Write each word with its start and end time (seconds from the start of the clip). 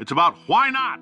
it's 0.00 0.12
about 0.12 0.34
why 0.48 0.70
not. 0.70 1.00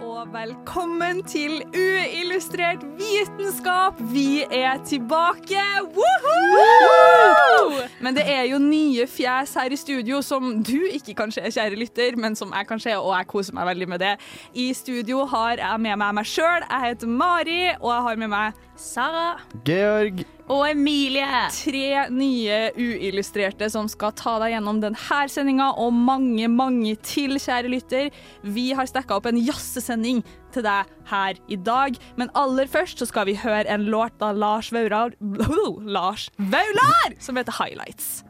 Og 0.00 0.28
velkommen 0.32 1.22
til 1.24 1.62
Uillustrert 1.74 2.84
vitenskap. 2.98 3.98
Vi 4.12 4.42
er 4.50 4.78
tilbake! 4.84 5.62
Woohoo! 5.96 7.80
Men 8.00 8.16
det 8.16 8.24
er 8.26 8.42
jo 8.42 8.58
nye 8.58 9.06
fjes 9.06 9.54
her 9.54 9.72
i 9.72 9.76
studio 9.76 10.22
som 10.22 10.62
du 10.64 10.78
ikke 10.92 11.14
kan 11.14 11.32
se, 11.32 11.40
kjære 11.40 11.80
lytter, 11.80 12.16
men 12.16 12.36
som 12.36 12.52
jeg 12.54 12.68
kan 12.68 12.80
se, 12.80 12.96
og 12.98 13.16
jeg 13.16 13.26
koser 13.32 13.56
meg 13.56 13.66
veldig 13.72 13.88
med 13.88 14.04
det. 14.04 14.14
I 14.54 14.70
studio 14.74 15.24
har 15.24 15.58
jeg 15.58 15.80
med 15.80 15.96
meg 15.96 16.16
meg 16.20 16.28
sjøl. 16.28 16.64
Jeg 16.70 16.88
heter 16.88 17.06
Mari, 17.06 17.60
og 17.80 17.92
jeg 17.92 18.08
har 18.08 18.24
med 18.24 18.34
meg 18.36 18.64
Sara 18.76 19.28
Georg. 19.64 20.35
Og 20.48 20.62
Emilie. 20.68 21.26
tre 21.50 22.06
nye 22.12 22.58
uillustrerte 22.78 23.68
som 23.72 23.88
skal 23.90 24.14
ta 24.16 24.36
deg 24.42 24.54
gjennom 24.54 24.80
denne 24.82 25.20
sendinga, 25.32 25.72
og 25.78 25.92
mange, 25.92 26.48
mange 26.48 26.94
til, 27.02 27.36
kjære 27.40 27.72
lytter. 27.72 28.10
Vi 28.42 28.70
har 28.76 28.86
stekka 28.86 29.18
opp 29.18 29.26
en 29.26 29.40
jazzesending 29.40 30.22
til 30.54 30.66
deg 30.66 30.92
her 31.10 31.40
i 31.48 31.56
dag, 31.56 31.98
men 32.16 32.30
aller 32.34 32.66
først 32.70 33.02
så 33.02 33.08
skal 33.08 33.26
vi 33.26 33.36
høre 33.36 33.66
en 33.68 33.88
låt 33.90 34.22
av 34.22 34.36
Lars 34.36 34.72
Vaular 34.72 35.16
Lars 35.96 36.30
Vaular, 36.38 37.18
som 37.18 37.36
heter 37.36 37.58
Highlights. 37.58 38.22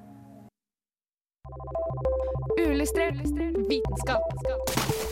Uillustrert 2.57 3.21
vitenskap. 3.69 5.06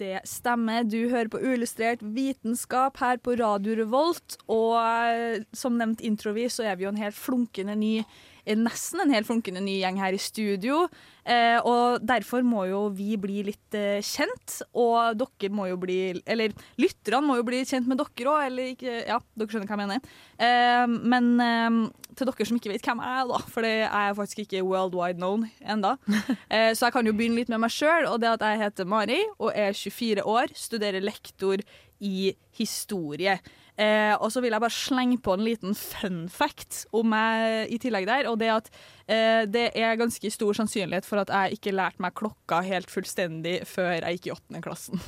Det 0.00 0.22
stemmer. 0.24 0.86
Du 0.88 1.10
hører 1.10 1.28
på 1.28 1.40
Uillustrert 1.44 2.00
vitenskap 2.00 2.96
her 3.02 3.18
på 3.20 3.34
Radio 3.36 3.76
Revolt. 3.82 4.38
Og 4.48 4.78
eh, 4.80 5.42
som 5.52 5.76
nevnt 5.76 6.00
introvis, 6.00 6.56
så 6.56 6.70
er 6.70 6.78
vi 6.80 6.86
jo 6.86 6.92
en 6.94 7.02
helt 7.02 7.18
flunkende 7.18 7.76
ny 7.76 7.98
Nesten 8.46 9.04
en 9.04 9.14
helt 9.14 9.28
flunkende 9.28 9.62
ny 9.64 9.78
gjeng 9.80 10.00
her 10.00 10.16
i 10.16 10.20
studio. 10.20 10.84
Eh, 11.24 11.58
og 11.66 12.00
derfor 12.06 12.42
må 12.46 12.64
jo 12.70 12.86
vi 12.96 13.14
bli 13.20 13.44
litt 13.50 13.76
eh, 13.76 14.00
kjent. 14.04 14.60
Og 14.72 15.18
dere 15.20 15.52
må 15.54 15.68
jo 15.68 15.76
bli 15.80 15.98
Eller 16.24 16.54
lytterne 16.80 17.22
må 17.26 17.36
jo 17.38 17.46
bli 17.46 17.62
kjent 17.68 17.88
med 17.90 18.00
dere 18.00 18.32
òg, 18.32 18.44
eller 18.48 18.72
ikke 18.72 18.96
Ja, 19.10 19.20
dere 19.36 19.52
skjønner 19.52 19.68
hva 19.68 19.76
jeg 19.76 19.82
mener. 19.84 20.14
Eh, 20.40 20.96
men 21.14 21.30
eh, 21.44 21.80
til 22.16 22.30
dere 22.30 22.48
som 22.48 22.58
ikke 22.58 22.72
vet 22.72 22.86
hvem 22.86 23.02
jeg 23.04 23.20
er, 23.20 23.28
da, 23.30 23.42
for 23.52 23.66
det 23.66 23.74
er 23.84 24.08
jeg 24.08 24.18
faktisk 24.20 24.42
ikke 24.44 24.64
worldwide 24.66 25.20
known 25.20 25.48
enda. 25.60 25.96
Eh, 26.50 26.72
så 26.74 26.88
jeg 26.88 26.94
kan 26.94 27.06
jo 27.06 27.12
begynne 27.14 27.38
litt 27.38 27.50
med 27.52 27.60
meg 27.62 27.70
sjøl, 27.70 28.08
og 28.10 28.18
det 28.22 28.30
at 28.32 28.42
jeg 28.42 28.58
heter 28.64 28.88
Mari 28.88 29.18
og 29.38 29.52
er 29.54 29.74
24 29.76 30.24
år, 30.26 30.50
studerer 30.58 31.04
lektor 31.04 31.62
i 32.02 32.32
historie. 32.58 33.36
Eh, 33.80 34.12
og 34.20 34.28
så 34.28 34.42
vil 34.44 34.52
jeg 34.52 34.60
bare 34.60 34.76
slenge 34.76 35.16
på 35.24 35.32
en 35.32 35.44
liten 35.46 35.76
fun 35.78 36.22
fact 36.28 36.82
om 36.96 37.08
meg 37.14 37.70
i 37.72 37.78
tillegg 37.80 38.08
der, 38.10 38.28
og 38.28 38.36
det 38.42 38.50
at 38.52 38.70
eh, 39.08 39.42
det 39.48 39.70
er 39.72 39.96
ganske 40.00 40.32
stor 40.34 40.58
sannsynlighet 40.58 41.08
for 41.08 41.22
at 41.22 41.32
jeg 41.32 41.56
ikke 41.56 41.72
lærte 41.72 42.04
meg 42.04 42.16
klokka 42.18 42.60
helt 42.66 42.92
fullstendig 42.92 43.62
før 43.70 43.94
jeg 43.96 44.18
gikk 44.18 44.28
i 44.28 44.34
åttende 44.36 44.62
klassen. 44.64 45.00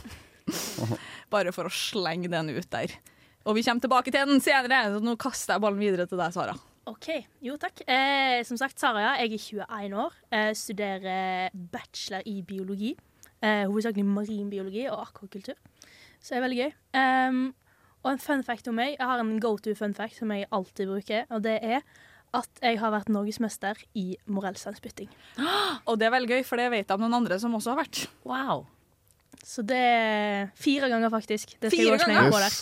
bare 1.35 1.53
for 1.53 1.69
å 1.69 1.75
slenge 1.75 2.33
den 2.33 2.55
ut 2.57 2.71
der. 2.73 2.97
Og 3.45 3.59
vi 3.59 3.65
kommer 3.67 3.83
tilbake 3.83 4.13
til 4.15 4.29
den 4.31 4.43
senere, 4.43 4.85
så 4.95 5.03
nå 5.03 5.19
kaster 5.21 5.57
jeg 5.57 5.65
ballen 5.65 5.83
videre 5.83 6.07
til 6.09 6.21
deg, 6.21 6.33
Sara. 6.35 6.57
OK. 6.91 7.09
Jo, 7.45 7.57
takk. 7.63 7.85
Eh, 7.87 8.41
som 8.47 8.59
sagt, 8.59 8.81
Sara, 8.81 9.03
ja. 9.05 9.13
Jeg 9.23 9.37
er 9.37 9.67
21 9.69 9.99
år. 10.03 10.15
Eh, 10.35 10.51
studerer 10.59 11.51
bachelor 11.53 12.25
i 12.27 12.41
biologi. 12.47 12.97
Eh, 13.43 13.67
hovedsakelig 13.67 14.07
marin 14.07 14.49
biologi 14.51 14.87
og 14.91 15.05
akvakultur. 15.05 15.59
Så 16.23 16.35
det 16.35 16.39
er 16.39 16.45
veldig 16.47 16.59
gøy. 16.61 16.73
Um, 16.95 17.41
og 18.03 18.13
en 18.13 18.23
fun 18.23 18.43
fact 18.47 18.69
om 18.71 18.75
meg. 18.79 18.97
Jeg 18.99 19.07
har 19.09 19.21
en 19.23 19.37
go 19.43 19.55
to 19.63 19.75
fun 19.79 19.95
fact 19.95 20.19
som 20.19 20.33
jeg 20.35 20.49
alltid 20.51 20.91
bruker, 20.91 21.27
og 21.31 21.43
det 21.47 21.59
er 21.63 21.81
at 22.33 22.63
jeg 22.65 22.79
har 22.81 22.93
vært 22.95 23.11
norgesmester 23.13 23.77
i 23.99 24.15
morellsandspytting. 24.33 25.11
Og 25.89 25.99
det 26.01 26.07
er 26.07 26.15
veldig 26.15 26.39
gøy, 26.39 26.45
for 26.49 26.57
det 26.57 26.71
vet 26.73 26.87
jeg 26.89 26.97
om 26.97 27.03
noen 27.05 27.19
andre 27.19 27.37
som 27.43 27.53
også 27.59 27.75
har 27.75 27.83
vært. 27.83 28.07
Wow. 28.25 28.63
Så 29.45 29.61
det 29.69 29.77
er 29.77 30.47
fire 30.57 30.89
ganger, 30.89 31.13
faktisk. 31.13 31.53
Det 31.61 31.69
skal 31.69 31.77
Fire 31.77 31.99
jeg 31.99 32.31
gå 32.31 32.31
på 32.33 32.41
der. 32.41 32.57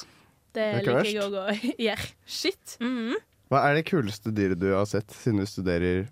Det 0.51 0.65
er 0.65 0.81
ikke 0.81 0.95
liker 0.97 1.11
jeg 1.13 1.23
òg 1.23 1.37
å 1.39 1.45
gjøre. 1.87 2.09
Shit. 2.27 2.75
Mhm. 2.83 3.19
Hva 3.51 3.61
er 3.67 3.79
det 3.79 3.85
kuleste 3.89 4.31
dyret 4.35 4.61
du 4.63 4.69
har 4.71 4.87
sett, 4.87 5.11
siden 5.11 5.41
du 5.43 5.47
studerer 5.51 6.05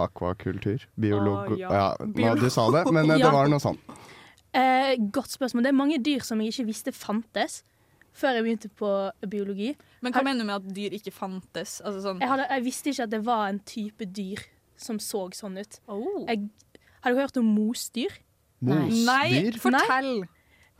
akvakultur? 0.00 0.84
Biolog... 0.96 1.52
Å, 1.52 1.58
ja. 1.60 1.72
ja. 1.72 1.88
nå, 2.08 2.34
du 2.40 2.46
sa 2.52 2.64
det, 2.72 2.86
men 2.88 3.10
eh, 3.10 3.18
Ja. 3.20 3.26
det 3.26 3.32
var 3.34 3.50
noe 3.52 3.60
sånt. 3.60 3.96
Eh, 4.56 4.94
godt 5.12 5.34
spørsmål. 5.34 5.66
Det 5.66 5.72
er 5.72 5.76
mange 5.76 5.98
dyr 6.00 6.24
som 6.24 6.40
jeg 6.40 6.54
ikke 6.54 6.68
visste 6.70 6.94
fantes 6.96 7.62
før 8.16 8.38
jeg 8.38 8.46
begynte 8.46 8.70
på 8.72 8.90
biologi. 9.28 9.72
Men 10.04 10.14
hva 10.14 10.22
mener 10.24 10.44
du 10.44 10.48
med 10.48 10.56
at 10.56 10.68
dyr 10.76 10.96
ikke 10.96 11.12
fantes? 11.14 11.78
Altså 11.84 12.02
sånn 12.08 12.22
Jeg, 12.22 12.30
hadde, 12.32 12.46
jeg 12.52 12.64
visste 12.66 12.92
ikke 12.92 13.06
at 13.08 13.14
det 13.14 13.22
var 13.26 13.48
en 13.50 13.60
type 13.68 14.08
dyr 14.16 14.44
som 14.80 15.00
så 15.00 15.26
sånn 15.36 15.56
ut. 15.60 15.80
oh. 15.92 16.24
Jeg, 16.28 16.48
har 17.04 17.14
du 17.14 17.20
hørt 17.20 17.36
om 17.40 17.48
mosdyr? 17.54 18.12
Nei, 18.66 18.88
Mosdyr? 18.90 19.58
fortell! 19.60 20.12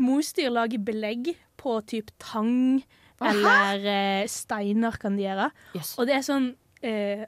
Mosdyr 0.00 0.52
lager 0.52 0.80
belegg 0.84 1.34
på 1.60 1.78
typ 1.88 2.10
tang 2.20 2.82
eller 3.24 3.86
eh, 3.88 4.28
steiner 4.28 4.96
kan 5.00 5.16
de 5.16 5.24
gjøre. 5.24 5.48
Og 5.96 6.08
det 6.08 6.18
er 6.18 6.24
sånn 6.26 6.50
eh, 6.84 7.24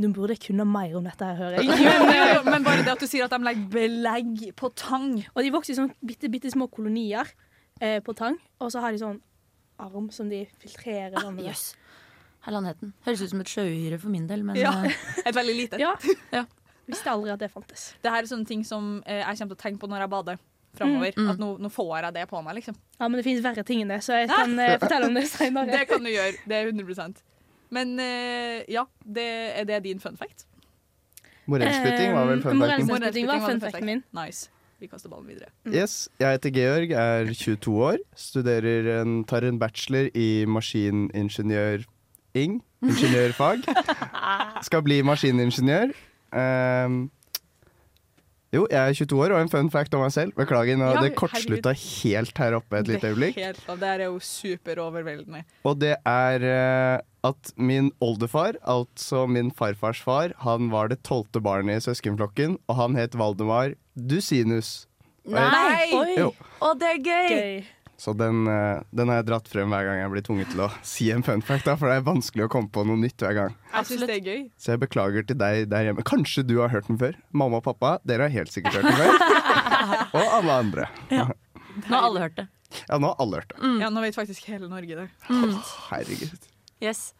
Nå 0.00 0.08
burde 0.16 0.32
jeg 0.32 0.46
kunne 0.46 0.64
mer 0.64 0.94
om 0.96 1.04
dette, 1.04 1.26
her, 1.26 1.36
hører 1.36 1.60
jeg. 1.60 1.76
men, 1.76 2.46
men 2.48 2.64
bare 2.64 2.86
det 2.86 2.94
at 2.94 3.02
du 3.02 3.06
sier 3.06 3.26
at 3.26 3.34
de 3.34 3.44
legger 3.44 3.66
belegg 3.74 4.46
på 4.56 4.70
tang. 4.72 5.18
Og 5.34 5.42
de 5.44 5.50
vokser 5.52 5.74
i 5.74 5.76
sånn 5.76 5.90
bitte, 6.00 6.30
bitte 6.32 6.50
små 6.50 6.70
kolonier 6.72 7.28
eh, 7.84 7.98
på 8.00 8.14
tang, 8.16 8.38
og 8.64 8.72
så 8.72 8.80
har 8.80 8.96
de 8.96 9.02
sånn 9.02 9.20
arm 9.86 10.10
som 10.14 10.28
de 10.30 10.44
filtrerer 10.60 11.16
vannet 11.16 11.44
med. 11.44 11.56
Herligheten. 12.46 12.92
Høres 13.04 13.20
ut 13.26 13.30
som 13.34 13.40
et 13.42 13.50
sjøuhyre 13.52 13.98
for 14.00 14.08
min 14.12 14.26
del, 14.30 14.42
men 14.46 14.56
Ja. 14.56 14.70
eh, 14.84 14.94
Et 15.28 15.34
veldig 15.36 15.56
lite. 15.56 15.80
Ja. 15.82 15.94
Ja. 16.32 16.44
Visste 16.90 17.10
aldri 17.12 17.30
at 17.30 17.38
det 17.38 17.50
fantes. 17.52 17.90
Det 18.02 18.10
her 18.10 18.24
er 18.24 18.26
sånne 18.30 18.46
ting 18.48 18.64
som 18.66 19.02
eh, 19.06 19.20
jeg 19.20 19.38
kommer 19.38 19.54
til 19.54 19.58
å 19.58 19.62
tenke 19.62 19.78
på 19.84 19.90
når 19.92 20.00
jeg 20.04 20.10
bader 20.10 20.38
framover. 20.74 21.12
Mm. 21.18 21.28
At 21.30 21.38
nå, 21.42 21.48
nå 21.62 21.68
får 21.70 21.90
jeg 22.00 22.14
det 22.16 22.24
på 22.30 22.40
meg, 22.42 22.56
liksom. 22.58 22.74
Ja, 22.98 23.06
men 23.08 23.18
det 23.20 23.24
finnes 23.26 23.42
verre 23.44 23.62
ting 23.66 23.82
enn 23.84 23.92
det, 23.92 24.00
så 24.06 24.16
jeg 24.18 24.30
kan 24.30 24.56
eh, 24.58 24.76
fortelle 24.82 25.06
om 25.10 25.14
det 25.18 25.26
seinere. 25.34 25.70
Det 25.70 25.84
kan 25.90 26.02
du 26.02 26.10
gjøre. 26.10 26.34
Det 26.50 26.56
er 26.60 26.70
100 26.72 27.22
Men 27.76 27.92
eh, 28.02 28.64
ja, 28.72 28.86
det, 29.04 29.28
er 29.60 29.68
det 29.70 29.82
din 29.86 30.00
fun 30.02 30.16
fact? 30.18 30.46
Morellspytting 31.50 32.12
var 32.14 32.26
vel 32.30 32.38
Eh, 32.38 32.42
fun 32.42 32.58
facten. 32.60 32.86
morellspytting 32.88 33.26
var 33.30 33.40
fun 33.44 33.50
fun 33.50 33.60
facten 33.68 33.86
min. 33.86 34.02
Nice. 34.16 34.48
Vi 34.80 34.88
kaster 34.88 35.12
ballen 35.12 35.28
videre. 35.28 35.50
Yes, 35.68 36.06
jeg 36.16 36.38
heter 36.38 36.52
Georg, 36.56 36.92
er 36.96 37.28
22 37.36 37.72
år, 37.84 37.98
studerer 38.16 38.86
en, 39.02 39.18
tar 39.28 39.44
en 39.44 39.58
bachelor 39.60 40.08
i 40.16 40.46
maskiningeniør-ing, 40.48 42.60
ingeniørfag. 42.88 43.66
Skal 44.66 44.84
bli 44.86 45.02
maskiningeniør. 45.04 45.92
Um, 46.32 47.02
jo, 48.50 48.64
jeg 48.72 48.80
er 48.80 48.96
22 48.98 49.20
år, 49.20 49.34
og 49.36 49.44
en 49.44 49.52
fun 49.52 49.68
fact 49.70 49.92
om 49.94 50.00
meg 50.02 50.14
selv. 50.16 50.32
Beklager, 50.38 50.80
nå, 50.80 50.88
Ja, 50.96 51.04
det 51.04 51.12
kortslutta 51.18 51.76
helt 51.76 52.40
her 52.40 52.56
oppe 52.56 52.80
et 52.80 52.88
lite 52.88 53.12
øyeblikk. 53.12 53.36
Helt, 53.36 53.60
det 53.84 53.92
er 53.92 54.06
jo 54.08 54.16
superoverveldende. 54.24 55.44
Og 55.68 55.76
det 55.78 55.92
er 56.08 56.48
eh, 56.48 56.96
at 57.30 57.52
min 57.60 57.92
oldefar, 58.02 58.58
altså 58.64 59.28
min 59.30 59.52
farfars 59.54 60.00
far, 60.02 60.34
han 60.42 60.72
var 60.72 60.90
det 60.90 61.02
tolvte 61.06 61.44
barnet 61.44 61.78
i 61.78 61.86
søskenflokken, 61.86 62.56
og 62.66 62.80
han 62.80 62.98
het 62.98 63.14
Valdemar 63.20 63.76
Dusinus. 64.08 64.70
sinus. 64.86 64.86
Nei! 65.30 65.90
Oi, 65.94 66.14
Jo, 66.18 66.30
Å, 66.64 66.72
det 66.80 66.88
er 66.94 66.98
gøy! 67.04 67.28
gøy. 67.36 67.64
så 68.00 68.14
den, 68.16 68.46
eh, 68.48 68.80
den 68.96 69.08
har 69.12 69.20
jeg 69.20 69.26
dratt 69.28 69.48
frem 69.52 69.68
hver 69.68 69.84
gang 69.84 69.98
jeg 70.00 70.10
blir 70.14 70.22
tvunget 70.24 70.50
til 70.54 70.62
å 70.64 70.70
si 70.92 71.10
en 71.12 71.22
fun 71.26 71.42
fact, 71.44 71.66
da, 71.68 71.74
for 71.76 71.90
det 71.92 71.98
er 72.00 72.06
vanskelig 72.06 72.46
å 72.46 72.50
komme 72.52 72.70
på 72.72 72.84
noe 72.88 72.96
nytt 73.00 73.20
hver 73.20 73.36
gang. 73.36 73.56
Jeg 73.74 73.90
synes 73.90 74.06
det 74.08 74.16
er 74.16 74.24
gøy. 74.30 74.40
Så 74.56 74.72
jeg 74.74 74.80
beklager 74.86 75.26
til 75.28 75.36
deg 75.40 75.68
der 75.70 75.84
hjemme. 75.90 76.04
Kanskje 76.08 76.46
du 76.48 76.56
har 76.62 76.72
hørt 76.72 76.88
den 76.88 76.98
før? 77.00 77.18
Mamma 77.32 77.60
og 77.60 77.66
pappa, 77.68 77.98
dere 78.08 78.28
har 78.28 78.34
helt 78.40 78.52
sikkert 78.54 78.80
hørt 78.80 78.88
den 78.88 78.96
før. 78.96 79.12
og 80.16 80.24
alle 80.40 80.56
andre. 80.64 80.88
Nå 81.10 81.92
har 81.92 82.08
alle 82.08 82.24
hørt 82.24 82.40
det. 82.40 82.48
Ja, 82.88 82.96
nå 83.02 83.10
har 83.12 83.16
alle 83.22 83.40
hørt 83.42 83.52
det. 83.52 83.70
Ja, 83.82 83.88
nå 83.92 84.02
vet 84.04 84.16
faktisk 84.16 84.46
hele 84.48 84.68
Norge 84.70 84.96
det. 85.04 85.08
Herregud. 85.90 86.48
Yes. 86.80 87.10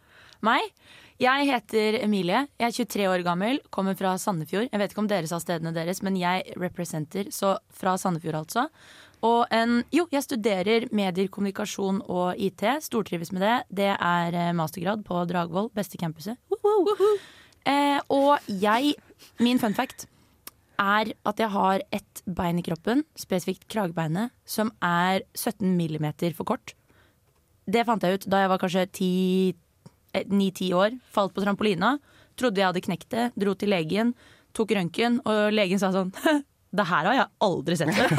Meg? 0.47 0.71
Jeg 1.21 1.51
heter 1.51 1.99
Emilie. 2.01 2.47
Jeg 2.57 2.71
er 2.71 2.73
23 2.73 3.09
år 3.11 3.23
gammel, 3.27 3.59
kommer 3.69 3.93
fra 3.93 4.15
Sandefjord. 4.17 4.71
Jeg 4.71 4.81
vet 4.81 4.95
ikke 4.95 5.03
om 5.03 5.11
dere 5.11 5.29
sa 5.29 5.37
stedene 5.43 5.75
deres, 5.77 6.01
men 6.01 6.17
jeg 6.17 6.55
representer, 6.57 7.29
så 7.29 7.59
fra 7.77 7.93
Sandefjord 8.01 8.39
altså. 8.39 8.63
Og 9.29 9.45
en, 9.53 9.83
jo, 9.93 10.07
jeg 10.09 10.25
studerer 10.25 10.87
medier, 10.97 11.29
kommunikasjon 11.29 12.01
og 12.09 12.41
IT. 12.41 12.65
Stortrives 12.87 13.35
med 13.37 13.45
det. 13.45 13.59
Det 13.83 13.91
er 13.93 14.39
eh, 14.47 14.55
mastergrad 14.57 15.05
på 15.05 15.21
Dragvoll, 15.29 15.69
beste 15.77 16.01
campuset. 16.01 16.41
Woho! 16.49 17.13
Eh, 17.69 18.01
og 18.09 18.41
jeg, 18.49 18.97
min 19.45 19.61
fun 19.61 19.77
fact, 19.77 20.09
er 20.81 21.13
at 21.29 21.45
jeg 21.45 21.53
har 21.53 21.85
ett 21.93 22.25
bein 22.25 22.65
i 22.65 22.65
kroppen, 22.65 23.05
spesifikt 23.13 23.69
kragebeinet, 23.69 24.33
som 24.49 24.73
er 24.81 25.27
17 25.37 25.69
millimeter 25.77 26.33
for 26.33 26.49
kort. 26.49 26.73
Det 27.69 27.85
fant 27.85 28.09
jeg 28.09 28.17
ut 28.17 28.31
da 28.33 28.41
jeg 28.41 28.57
var 28.57 28.65
kanskje 28.65 28.91
9-10 30.15 30.73
år. 30.77 30.97
Falt 31.13 31.35
på 31.35 31.45
trampolina. 31.45 31.97
Trodde 32.39 32.63
jeg 32.63 32.71
hadde 32.71 32.85
knekt 32.85 33.11
det. 33.15 33.27
Dro 33.39 33.55
til 33.59 33.73
legen, 33.73 34.15
tok 34.57 34.73
røntgen, 34.77 35.21
og 35.29 35.51
legen 35.55 35.83
sa 35.83 35.93
sånn 35.95 36.15
Det 36.71 36.85
her 36.87 37.07
har 37.09 37.17
jeg 37.17 37.31
aldri 37.43 37.77
sett 37.81 37.91
før. 37.97 38.13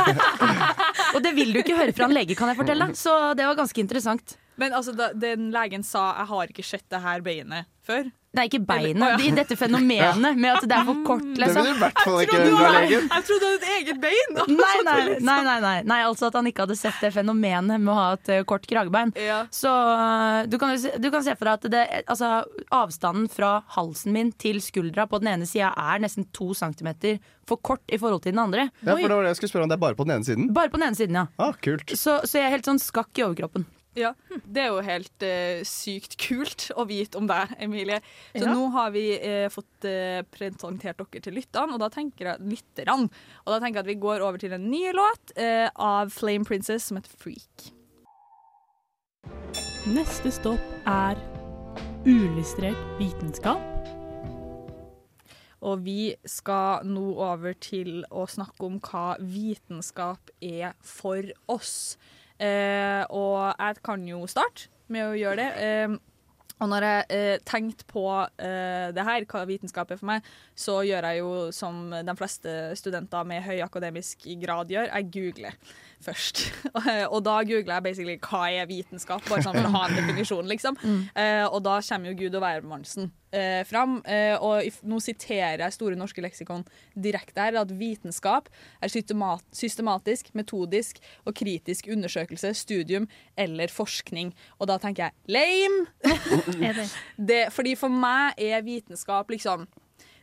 og 1.15 1.21
det 1.23 1.31
vil 1.37 1.53
du 1.55 1.61
ikke 1.61 1.77
høre 1.77 1.93
fra 1.95 2.09
en 2.09 2.15
lege, 2.17 2.35
kan 2.35 2.51
jeg 2.51 2.59
fortelle. 2.59 2.89
Så 2.99 3.13
det 3.39 3.45
var 3.47 3.55
ganske 3.55 3.79
interessant. 3.79 4.33
Men 4.59 4.75
altså, 4.75 4.91
den 5.15 5.53
legen 5.55 5.85
sa 5.87 6.11
'jeg 6.17 6.27
har 6.27 6.51
ikke 6.51 6.65
sett 6.67 6.83
det 6.91 6.99
her 6.99 7.23
beinet 7.23 7.69
før'. 7.87 8.11
Det 8.31 8.39
er 8.39 8.47
ikke 8.47 8.61
beinet, 8.63 8.95
I 8.95 9.07
ja. 9.11 9.15
det 9.19 9.25
er 9.27 9.37
dette 9.41 9.55
fenomenet 9.59 10.37
med 10.39 10.53
at 10.53 10.63
det 10.63 10.75
er 10.77 10.85
for 10.87 10.99
kort. 11.03 11.23
Det 11.35 11.35
vil 11.35 11.41
Liksom. 11.41 11.65
du 11.67 11.71
i 11.73 11.79
hvert 11.81 11.97
fall 11.99 12.19
ikke. 12.23 12.37
Jeg 12.39 13.23
trodde 13.27 13.39
du 13.41 13.43
hadde 13.43 13.57
et 13.57 13.65
eget 13.75 13.97
bein! 13.99 14.37
Nei, 14.55 14.69
nei, 14.87 14.93
Liksom. 15.09 15.25
nei, 15.27 15.35
nei, 15.43 15.55
nei. 15.65 15.73
nei, 15.91 15.97
altså 16.07 16.29
at 16.29 16.37
han 16.39 16.47
ikke 16.47 16.63
hadde 16.63 16.77
sett 16.79 17.01
det 17.03 17.11
fenomenet 17.11 17.75
med 17.83 17.91
å 17.91 17.97
ha 17.97 18.05
et 18.15 18.31
eh, 18.31 18.45
kort 18.47 18.63
kragebein. 18.71 19.11
Ja. 19.19 19.41
Så 19.51 19.67
eh, 19.67 20.47
du 20.47 20.55
kan, 20.61 20.71
du 20.79 21.09
kan 21.11 21.25
se 21.27 21.35
for 21.35 21.49
deg 21.51 21.59
at 21.59 21.67
det, 21.75 21.83
altså, 22.07 22.29
avstanden 22.71 23.27
fra 23.35 23.51
halsen 23.75 24.15
min 24.15 24.31
til 24.39 24.63
skuldra 24.63 25.09
på 25.11 25.19
den 25.19 25.33
ene 25.33 25.49
sida 25.49 25.73
er 25.75 25.99
nesten 25.99 26.29
to 26.31 26.53
centimeter 26.55 27.19
for 27.51 27.59
kort 27.59 27.83
i 27.91 27.99
forhold 27.99 28.23
til 28.23 28.31
den 28.31 28.39
andre. 28.45 28.69
Ja, 28.79 28.95
for 28.95 29.11
det 29.11 29.11
var 29.17 29.27
det 29.27 29.33
jeg 29.35 29.41
skulle 29.41 29.53
spørre 29.57 29.67
om. 29.67 29.75
Det 29.75 29.79
er 29.81 29.83
bare 29.89 29.99
på 29.99 30.07
den 30.07 30.15
ene 30.15 30.29
siden? 30.31 30.47
Bare 30.55 30.71
på 30.71 30.79
den 30.79 30.87
ene 30.87 30.95
siden, 31.03 31.19
ja. 31.19 31.27
Ah, 31.35 31.51
kult. 31.59 31.91
Så, 31.99 32.21
så 32.23 32.39
jeg 32.39 32.47
er 32.47 32.55
helt 32.55 32.71
sånn 32.71 32.79
skakk 32.79 33.11
i 33.19 33.27
overkroppen. 33.27 33.67
Ja, 33.97 34.13
Det 34.27 34.61
er 34.63 34.69
jo 34.71 34.83
helt 34.85 35.23
uh, 35.25 35.63
sykt 35.67 36.15
kult 36.21 36.69
å 36.79 36.85
vite 36.87 37.19
om 37.19 37.27
deg, 37.27 37.51
Emilie. 37.59 37.99
Så 38.31 38.45
Ja. 38.45 38.53
nå 38.53 38.69
har 38.71 38.93
vi 38.95 39.03
uh, 39.19 39.49
fått 39.51 39.87
uh, 39.87 40.21
presentert 40.31 41.01
dere 41.01 41.23
til 41.25 41.35
lytterne, 41.35 41.75
og 41.75 41.83
da 41.83 41.89
tenker 41.91 42.31
jeg 42.31 42.47
lytterne. 42.53 43.09
Og 43.43 43.51
da 43.51 43.59
tenker 43.59 43.81
jeg 43.81 43.85
at 43.85 43.91
vi 43.91 43.99
går 43.99 44.23
over 44.23 44.39
til 44.39 44.55
en 44.55 44.69
ny 44.71 44.85
låt 44.95 45.35
av 45.75 46.11
Flame 46.13 46.47
Princess 46.47 46.87
som 46.87 46.97
heter 46.99 47.11
Freak. 47.19 47.71
Neste 49.91 50.31
stopp 50.31 50.87
er 50.87 51.19
uillustrert 52.05 52.79
vitenskap. 52.99 53.59
Og 55.61 55.83
vi 55.85 56.13
skal 56.25 56.87
nå 56.89 57.11
over 57.21 57.53
til 57.61 58.01
å 58.09 58.25
snakke 58.29 58.65
om 58.65 58.79
hva 58.81 59.17
vitenskap 59.21 60.31
er 60.41 60.73
for 60.81 61.27
oss. 61.51 61.97
Eh, 62.41 63.03
og 63.13 63.51
jeg 63.53 63.83
kan 63.85 64.07
jo 64.07 64.23
starte 64.29 64.71
med 64.91 65.07
å 65.07 65.17
gjøre 65.17 65.43
det. 65.43 65.51
Eh, 65.61 65.99
og 66.61 66.69
når 66.69 66.85
jeg 66.85 67.05
eh, 67.17 67.35
tenkte 67.47 67.87
på 67.89 68.05
eh, 68.21 68.89
det 68.93 69.05
her, 69.05 69.25
hva 69.29 69.45
vitenskap 69.49 69.89
er 69.91 69.97
for 69.97 70.11
meg, 70.11 70.27
så 70.53 70.81
gjør 70.85 71.07
jeg 71.09 71.21
jo 71.23 71.31
som 71.55 71.87
de 71.89 72.15
fleste 72.17 72.57
studenter 72.77 73.25
med 73.27 73.41
høy 73.47 73.63
akademisk 73.65 74.27
grad 74.43 74.73
gjør, 74.73 74.91
jeg 74.91 75.09
googler 75.15 75.57
først. 76.05 76.43
og 77.13 77.19
da 77.25 77.39
googler 77.47 77.77
jeg 77.77 77.87
basically 77.87 78.17
hva 78.21 78.43
er 78.51 78.69
vitenskap, 78.69 79.23
bare 79.29 79.45
sånn 79.45 79.57
for 79.59 79.69
å 79.69 79.73
ha 79.77 79.87
en 79.87 79.97
definisjon, 79.99 80.51
liksom. 80.51 80.77
Eh, 81.15 81.45
og 81.47 81.61
da 81.65 81.79
kommer 81.85 82.11
jo 82.11 82.19
Gud 82.23 82.37
og 82.37 82.45
hvermannsen 82.45 83.11
uh, 83.35 83.61
fram. 83.67 83.99
Uh, 84.05 84.35
og 84.43 84.87
nå 84.87 84.99
siterer 85.03 85.63
jeg 85.63 85.75
Store 85.75 85.97
norske 85.99 86.23
leksikon 86.23 86.65
direkte 86.93 87.45
her, 87.45 87.59
at 87.61 87.73
vitenskap 87.77 88.49
er 88.81 88.91
systemat, 88.91 89.45
systematisk, 89.55 90.31
metodisk 90.37 91.01
og 91.25 91.35
kritisk 91.37 91.89
undersøkelse, 91.91 92.53
studium 92.57 93.07
eller 93.39 93.71
forskning. 93.71 94.33
Og 94.59 94.71
da 94.71 94.79
tenker 94.81 95.09
jeg 95.09 95.37
lame! 95.37 95.87
Det? 96.61 96.85
det, 97.17 97.39
fordi 97.53 97.73
for 97.79 97.91
meg 97.91 98.37
er 98.41 98.61
vitenskap 98.63 99.29
liksom 99.31 99.63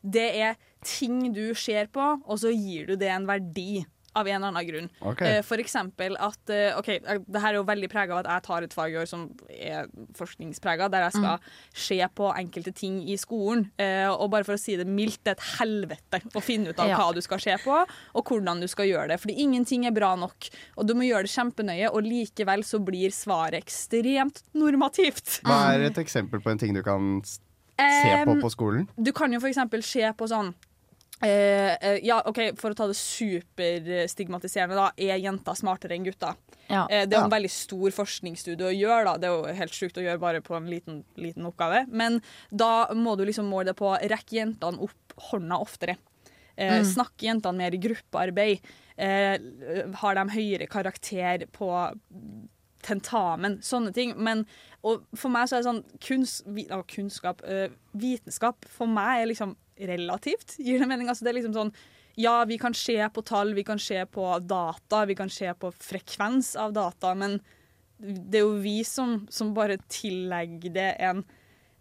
Det 0.02 0.26
er 0.38 0.56
ting 0.84 1.32
du 1.34 1.54
ser 1.58 1.88
på, 1.92 2.04
og 2.24 2.38
så 2.40 2.52
gir 2.54 2.86
du 2.88 2.94
det 2.96 3.10
en 3.12 3.26
verdi. 3.28 3.84
Av 4.16 4.26
en 4.26 4.34
eller 4.38 4.48
annen 4.48 4.66
grunn. 4.66 4.88
Okay. 5.12 5.36
Eh, 5.38 5.42
for 5.46 5.60
eksempel 5.60 6.16
at 6.18 6.50
eh, 6.50 6.76
OK, 6.78 6.88
det 7.04 7.42
her 7.42 7.52
er 7.52 7.58
jo 7.58 7.66
veldig 7.68 7.90
prega 7.92 8.14
av 8.16 8.22
at 8.22 8.30
jeg 8.32 8.44
tar 8.46 8.64
et 8.66 8.74
fag 8.74 8.94
i 8.94 8.98
år 9.02 9.08
som 9.10 9.26
er 9.52 9.86
forskningsprega, 10.16 10.88
der 10.90 11.04
jeg 11.06 11.18
skal 11.18 11.38
se 11.76 11.98
på 12.16 12.30
enkelte 12.32 12.72
ting 12.76 13.02
i 13.08 13.18
skolen. 13.20 13.66
Eh, 13.78 14.08
og 14.08 14.30
bare 14.32 14.46
for 14.48 14.56
å 14.56 14.60
si 14.60 14.78
det 14.80 14.86
mildt, 14.88 15.20
det 15.24 15.34
er 15.34 15.38
et 15.38 15.46
helvete 15.58 16.22
å 16.34 16.42
finne 16.44 16.72
ut 16.72 16.80
av 16.80 16.88
Ja. 16.88 16.96
hva 16.96 17.14
du 17.14 17.20
skal 17.24 17.42
se 17.42 17.56
på, 17.62 17.76
og 18.14 18.24
hvordan 18.32 18.60
du 18.64 18.68
skal 18.70 18.88
gjøre 18.88 19.08
det. 19.12 19.20
Fordi 19.20 19.36
ingenting 19.44 19.84
er 19.86 19.92
bra 19.92 20.14
nok. 20.16 20.48
Og 20.78 20.88
du 20.88 20.94
må 20.94 21.06
gjøre 21.06 21.28
det 21.28 21.34
kjempenøye, 21.34 21.92
og 21.92 22.02
likevel 22.02 22.64
så 22.64 22.80
blir 22.82 23.12
svaret 23.14 23.60
ekstremt 23.60 24.42
normativt. 24.54 25.42
Hva 25.44 25.74
er 25.74 25.88
et 25.90 26.00
eksempel 26.00 26.40
på 26.40 26.50
en 26.50 26.58
ting 26.58 26.74
du 26.74 26.82
kan 26.82 27.20
se 27.78 28.24
på 28.26 28.40
på 28.42 28.50
skolen? 28.50 28.88
du 28.96 29.12
kan 29.12 29.32
jo 29.32 29.38
eksempel 29.38 29.82
se 29.86 30.02
på 30.18 30.26
sånn 30.26 30.54
eh, 31.22 31.76
eh, 31.80 31.98
ja, 32.04 32.20
ok, 32.26 32.56
For 32.58 32.70
å 32.70 32.74
ta 32.78 32.86
det 32.86 32.96
superstigmatiserende, 32.96 34.76
da. 34.78 34.90
Er 34.96 35.18
jenter 35.18 35.56
smartere 35.58 35.96
enn 35.96 36.04
gutter? 36.06 36.36
Ja. 36.68 36.84
Eh, 36.90 37.06
det 37.06 37.14
er 37.16 37.20
jo 37.20 37.24
en 37.24 37.30
Ja. 37.30 37.36
veldig 37.38 37.50
stor 37.50 37.90
forskningsstudie 37.90 38.66
å 38.66 38.74
gjøre. 38.78 39.04
da. 39.04 39.16
Det 39.18 39.24
er 39.28 39.36
jo 39.36 39.54
helt 39.54 39.72
sjukt 39.72 39.96
å 39.96 40.04
gjøre 40.04 40.20
bare 40.20 40.40
på 40.40 40.56
en 40.56 40.66
liten, 40.68 41.04
liten 41.16 41.44
oppgave. 41.46 41.86
Men 41.88 42.22
da 42.54 42.88
må 42.94 43.16
du 43.16 43.24
liksom 43.24 43.48
måle 43.48 43.66
det 43.66 43.76
på 43.76 43.96
rekke 43.98 44.36
jentene 44.36 44.78
opp 44.80 45.14
hånda 45.30 45.60
oftere. 45.60 45.96
Eh, 46.56 46.82
Snakke 46.82 47.22
jentene 47.26 47.56
mer 47.56 47.70
i 47.74 47.78
gruppearbeid. 47.78 48.60
Eh, 48.98 49.38
har 49.94 50.14
de 50.14 50.28
høyere 50.30 50.68
karakter 50.68 51.46
på 51.52 51.68
tentamen, 52.82 53.58
sånne 53.62 53.92
ting. 53.94 54.14
Men 54.16 54.46
og 54.84 55.04
for 55.14 55.28
meg 55.28 55.48
så 55.48 55.56
er 55.58 55.62
det 55.62 55.68
sånn 55.68 55.84
kunst, 56.00 56.44
kunnskap, 56.88 57.40
eh, 57.44 57.68
vitenskap 57.96 58.64
for 58.68 58.86
meg 58.86 59.22
er 59.22 59.26
liksom 59.34 59.56
relativt, 59.78 60.58
gir 60.58 60.82
det 60.82 60.88
mening? 60.90 61.08
Altså 61.08 61.26
det 61.26 61.32
er 61.32 61.40
liksom 61.40 61.56
sånn 61.56 61.72
ja, 62.18 62.44
vi 62.44 62.56
kan 62.58 62.74
se 62.74 62.98
på 63.14 63.22
tall, 63.22 63.52
vi 63.54 63.62
kan 63.64 63.78
se 63.78 64.00
på 64.10 64.38
data, 64.42 65.04
vi 65.06 65.14
kan 65.14 65.30
se 65.30 65.52
på 65.54 65.70
frekvens 65.70 66.56
av 66.58 66.72
data, 66.74 67.12
men 67.14 67.36
det 67.98 68.40
er 68.40 68.42
jo 68.42 68.56
vi 68.62 68.80
som, 68.86 69.20
som 69.30 69.52
bare 69.54 69.76
tillegger 69.86 70.74
det 70.74 70.88
en, 71.06 71.22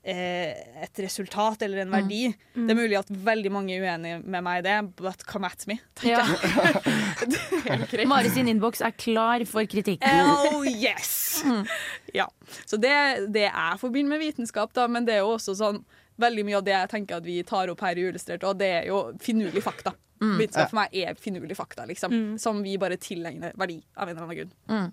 eh, 0.05 0.53
et 0.85 1.01
resultat 1.01 1.65
eller 1.65 1.81
en 1.81 1.95
verdi. 1.95 2.21
Det 2.53 2.69
er 2.69 2.77
mulig 2.77 2.99
at 2.99 3.09
veldig 3.09 3.53
mange 3.53 3.73
er 3.79 3.81
uenige 3.88 4.21
med 4.21 4.45
meg 4.45 4.61
i 4.61 4.65
det, 4.69 4.77
but 5.01 5.25
come 5.25 5.50
at 5.50 5.65
me. 5.69 5.79
Ja. 6.05 6.21
Det 7.27 7.41
er 7.41 7.73
helt 7.73 7.89
greit. 7.89 8.07
Mari 8.07 8.29
sin 8.29 8.48
innboks 8.48 8.86
er 8.86 8.93
klar 8.93 9.41
for 9.50 9.65
kritikk. 9.65 10.05
Oh 10.05 10.69
yes! 10.69 11.41
Ja. 12.13 12.29
Så 12.69 12.77
det, 12.77 12.93
det 13.33 13.50
er 13.50 13.81
forbind 13.81 14.13
med 14.13 14.22
vitenskap, 14.22 14.69
da, 14.77 14.86
men 14.86 15.10
det 15.10 15.17
er 15.17 15.25
jo 15.25 15.33
også 15.33 15.57
sånn 15.57 15.81
veldig 16.21 16.45
mye 16.47 16.59
av 16.59 16.65
det 16.65 16.75
jeg 16.75 16.91
tenker 16.93 17.19
at 17.19 17.25
vi 17.25 17.38
tar 17.47 17.71
opp 17.71 17.81
her 17.86 17.97
i 18.00 18.05
Uillustrert, 18.07 18.45
og 18.47 18.59
det 18.59 18.69
er 18.81 18.88
jo 18.89 19.01
finurlig 19.24 19.63
fakta. 19.65 19.93
Vitenskap 20.17 20.71
for 20.71 20.79
meg 20.79 20.95
er 20.97 21.17
finurlig 21.21 21.57
fakta, 21.57 21.86
liksom. 21.86 22.13
Som 22.41 22.63
vi 22.65 22.77
bare 22.81 22.97
tilegner 23.01 23.53
verdi 23.57 23.77
av 23.95 24.07
en 24.07 24.15
eller 24.15 24.25
annen 24.25 24.39
grunn. 24.39 24.55
Mm. 24.71 24.88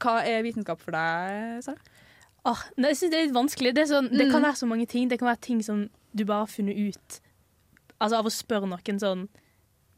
Hva 0.00 0.14
er 0.24 0.44
vitenskap 0.46 0.80
for 0.80 0.94
deg, 0.94 1.64
Sara? 1.66 1.98
Åh, 2.48 2.60
jeg 2.80 2.96
synes 2.96 3.12
det 3.12 3.18
er 3.18 3.26
litt 3.26 3.36
vanskelig. 3.36 3.72
Det, 3.76 3.82
er 3.82 3.90
sånn, 3.90 4.08
det 4.16 4.30
kan 4.30 4.44
være 4.46 4.60
så 4.62 4.68
mange 4.70 4.86
ting. 4.88 5.10
Det 5.10 5.18
kan 5.20 5.28
være 5.28 5.42
ting 5.44 5.60
som 5.64 5.82
du 6.16 6.24
bare 6.24 6.46
har 6.46 6.50
funnet 6.50 6.78
ut 6.78 7.20
Altså 8.00 8.16
av 8.18 8.26
å 8.26 8.32
spørre 8.32 8.66
noen 8.66 8.98
sånn 8.98 9.26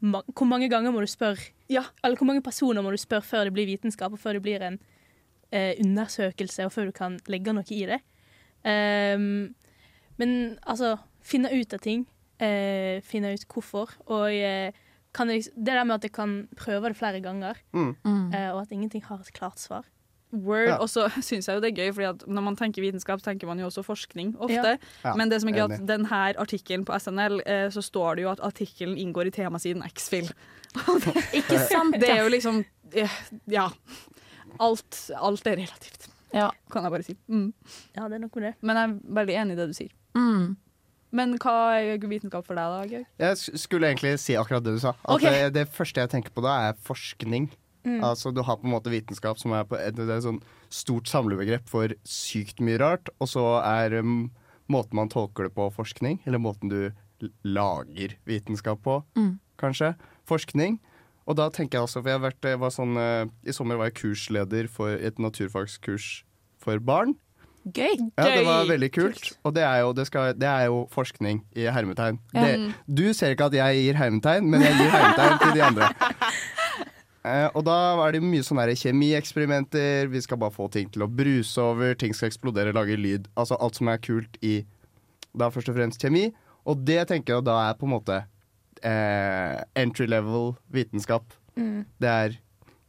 ma 0.03 0.19
Hvor 0.35 0.45
mange 0.45 0.67
ganger 0.69 0.93
må 0.93 1.01
du 1.01 1.09
spørre 1.09 1.53
Ja. 1.71 1.85
Eller 2.03 2.19
hvor 2.19 2.27
mange 2.29 2.43
personer 2.45 2.83
må 2.85 2.91
du 2.91 2.99
spørre 3.01 3.25
før 3.25 3.47
det 3.47 3.55
blir 3.55 3.69
vitenskap, 3.69 4.13
og 4.13 4.19
før 4.19 4.37
det 4.37 4.43
blir 4.45 4.61
en 4.61 4.77
eh, 5.49 5.73
undersøkelse, 5.79 6.67
og 6.67 6.73
før 6.75 6.91
du 6.91 6.95
kan 6.97 7.15
legge 7.31 7.55
noe 7.55 7.65
i 7.71 7.85
det? 7.89 8.01
Ehm, 8.67 9.55
men 10.17 10.57
altså 10.67 10.97
Finne 11.23 11.47
ut 11.55 11.73
av 11.73 11.79
ting. 11.79 12.05
eh, 12.39 12.99
finne 13.01 13.29
ut 13.33 13.45
hvorfor. 13.47 13.93
Og 14.11 14.27
eh, 14.33 14.71
kan 15.15 15.29
jeg, 15.29 15.45
det 15.55 15.71
der 15.71 15.83
med 15.85 15.95
at 15.95 16.03
jeg 16.03 16.11
kan 16.11 16.47
prøve 16.57 16.89
det 16.89 16.97
flere 16.97 17.21
ganger, 17.23 17.55
Mm. 17.71 17.95
eh, 18.33 18.49
og 18.51 18.61
at 18.63 18.71
ingenting 18.71 19.03
har 19.05 19.19
et 19.21 19.31
klart 19.33 19.59
svar. 19.59 19.83
Word. 20.33 20.67
Ja. 20.67 20.77
Og 20.81 20.89
så 20.89 21.05
syns 21.21 21.47
jeg 21.47 21.55
jo 21.55 21.61
det 21.61 21.69
er 21.71 21.77
gøy, 21.85 21.93
Fordi 21.93 22.07
at 22.09 22.23
når 22.27 22.41
man 22.41 22.55
tenker 22.57 22.81
vitenskap, 22.81 23.21
tenker 23.23 23.47
man 23.47 23.59
jo 23.59 23.67
også 23.69 23.83
forskning 23.85 24.35
ofte. 24.41 24.55
Ja. 24.55 24.77
Ja, 25.05 25.13
Men 25.15 25.29
det 25.29 25.39
som 25.41 25.49
er 25.49 25.53
gøy, 25.61 25.71
at 25.77 25.85
denne 25.87 26.09
artikkelen 26.41 26.83
på 26.85 26.97
SNL, 26.99 27.39
eh, 27.45 27.69
så 27.69 27.81
står 27.85 28.15
det 28.15 28.23
jo 28.25 28.31
at 28.31 28.39
artikkelen 28.43 28.97
inngår 28.97 29.27
i 29.27 29.31
temasiden 29.31 29.83
X-Fill. 29.93 30.27
Ikke 31.33 31.59
sant? 31.71 31.95
Det 32.01 32.09
er 32.09 32.23
jo 32.23 32.29
liksom 32.33 32.63
eh, 32.95 33.09
Ja. 33.47 33.69
Alt, 34.59 35.09
alt 35.17 35.47
er 35.47 35.55
relativt, 35.57 36.09
Ja. 36.33 36.49
kan 36.73 36.83
jeg 36.83 36.91
bare 36.91 37.05
si. 37.05 37.15
Mm. 37.29 37.53
Ja, 37.95 38.07
det 38.09 38.17
er 38.17 38.23
nok 38.25 38.35
med 38.35 38.43
det. 38.49 38.53
Men 38.61 38.79
jeg 38.79 38.89
er 38.89 39.15
veldig 39.21 39.35
enig 39.43 39.55
i 39.55 39.59
det 39.61 39.67
du 39.69 39.73
sier. 39.77 39.91
Mm. 40.17 40.55
Men 41.13 41.35
hva 41.37 41.55
er 41.77 42.01
vitenskap 42.09 42.45
for 42.47 42.57
deg, 42.57 42.71
da, 42.73 42.85
Georg? 42.89 43.05
Jeg 43.21 43.59
skulle 43.61 43.91
egentlig 43.91 44.15
si 44.21 44.33
akkurat 44.39 44.63
det 44.65 44.73
du 44.73 44.81
sa. 44.81 44.95
At 45.03 45.13
okay. 45.19 45.43
det, 45.45 45.51
det 45.59 45.67
første 45.69 46.01
jeg 46.01 46.09
tenker 46.09 46.33
på 46.33 46.41
da, 46.45 46.55
er 46.69 46.79
forskning. 46.87 47.51
Mm. 47.85 47.99
Altså 48.07 48.31
Du 48.33 48.41
har 48.41 48.57
på 48.57 48.65
en 48.65 48.73
måte 48.73 48.89
vitenskap 48.93 49.37
som 49.41 49.53
er 49.53 49.65
på 49.67 49.75
et, 49.77 49.93
det 49.97 50.07
er 50.07 50.17
et 50.17 50.25
sånn 50.25 50.41
stort 50.73 51.09
samlebegrep 51.11 51.67
for 51.69 51.91
sykt 52.07 52.63
mye 52.63 52.79
rart, 52.81 53.11
og 53.21 53.29
så 53.29 53.43
er 53.61 53.99
um, 53.99 54.31
måten 54.71 54.97
man 54.97 55.11
tolker 55.11 55.49
det 55.49 55.53
på 55.57 55.67
forskning, 55.75 56.21
eller 56.25 56.41
måten 56.41 56.71
du 56.71 57.29
lager 57.45 58.15
vitenskap 58.25 58.81
på, 58.83 59.03
Mm. 59.15 59.37
kanskje. 59.61 59.93
Forskning. 60.27 60.79
Og 61.23 61.37
da 61.39 61.47
tenker 61.53 61.79
jeg 61.79 61.87
også, 61.87 62.01
for 62.01 62.11
jeg 62.11 62.19
har 62.19 62.25
vært, 62.25 62.47
jeg 62.53 62.59
var 62.59 62.73
sånn, 62.75 62.97
eh, 62.99 63.25
I 63.47 63.55
sommer 63.55 63.79
var 63.79 63.91
jeg 63.91 63.99
kursleder 64.01 64.67
for 64.71 64.91
et 64.91 65.21
naturfagskurs 65.23 66.23
for 66.63 66.81
barn. 66.83 67.15
Gøy! 67.63 67.95
Ja, 68.19 68.25
det 68.27 68.43
var 68.43 68.65
veldig 68.67 68.89
kult. 68.91 69.29
Og 69.47 69.53
det 69.55 69.63
er 69.63 69.85
jo, 69.85 69.93
det 69.95 70.03
skal, 70.09 70.33
det 70.35 70.49
er 70.49 70.65
jo 70.67 70.81
forskning 70.91 71.45
i 71.55 71.69
hermetegn. 71.71 72.19
Ja. 72.35 72.43
Det, 72.43 72.73
du 72.91 73.05
ser 73.15 73.37
ikke 73.37 73.47
at 73.47 73.55
jeg 73.55 73.85
gir 73.85 73.99
hermetegn, 74.01 74.49
men 74.51 74.65
jeg 74.65 74.75
gir 74.81 74.91
hermetegn 74.91 75.39
til 75.45 75.55
de 75.59 75.65
andre. 75.71 75.91
Eh, 77.23 77.45
og 77.55 77.61
da 77.63 77.95
er 78.03 78.17
det 78.17 78.19
mye 78.19 78.43
sånne 78.43 78.73
kjemieksperimenter. 78.75 80.09
Vi 80.11 80.19
skal 80.25 80.35
bare 80.41 80.51
få 80.51 80.65
ting 80.67 80.89
til 80.91 81.05
å 81.05 81.07
bruse 81.07 81.55
over, 81.63 81.93
ting 81.95 82.11
skal 82.11 82.27
eksplodere, 82.27 82.73
lage 82.75 82.97
lyd. 82.99 83.29
Altså 83.39 83.55
alt 83.63 83.79
som 83.79 83.87
er 83.87 84.01
kult 84.03 84.35
i 84.43 84.57
da 85.31 85.47
først 85.47 85.71
og 85.71 85.77
fremst 85.77 86.03
kjemi. 86.03 86.25
Og 86.67 86.83
det 86.83 86.99
tenker 87.07 87.37
jeg 87.37 87.45
da 87.47 87.55
er 87.69 87.77
på 87.79 87.87
en 87.87 87.93
måte 87.95 88.17
eh, 88.83 89.63
entry 89.79 90.07
level 90.07 90.53
vitenskap. 90.73 91.33
Mm. 91.57 91.85
Det 92.01 92.09
er 92.09 92.37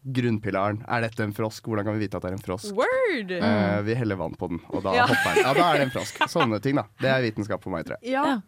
grunnpilaren. 0.04 0.82
Er 0.88 1.04
dette 1.06 1.24
en 1.24 1.32
frosk? 1.36 1.64
Hvordan 1.68 1.86
kan 1.88 1.96
vi 1.96 2.04
vite 2.04 2.18
at 2.18 2.24
det 2.26 2.32
er 2.32 2.36
en 2.38 2.44
frosk? 2.44 2.74
Word! 2.76 3.30
Eh, 3.38 3.78
vi 3.86 3.94
heller 3.96 4.18
vann 4.20 4.34
på 4.36 4.48
den, 4.52 4.60
og 4.68 4.82
da 4.84 4.94
Ja. 4.98 5.06
hopper 5.08 5.34
den. 5.34 5.44
Ja, 5.44 5.54
da 5.54 5.68
er 5.72 5.78
det 5.78 5.86
en 5.88 5.94
frosk. 5.96 6.18
Sånne 6.28 6.60
ting, 6.60 6.76
da. 6.76 6.84
Det 7.00 7.08
er 7.10 7.22
vitenskap 7.24 7.62
for 7.64 7.70
meg, 7.72 7.86
tror 7.86 7.96
jeg. 8.02 8.12
Ja. 8.12 8.40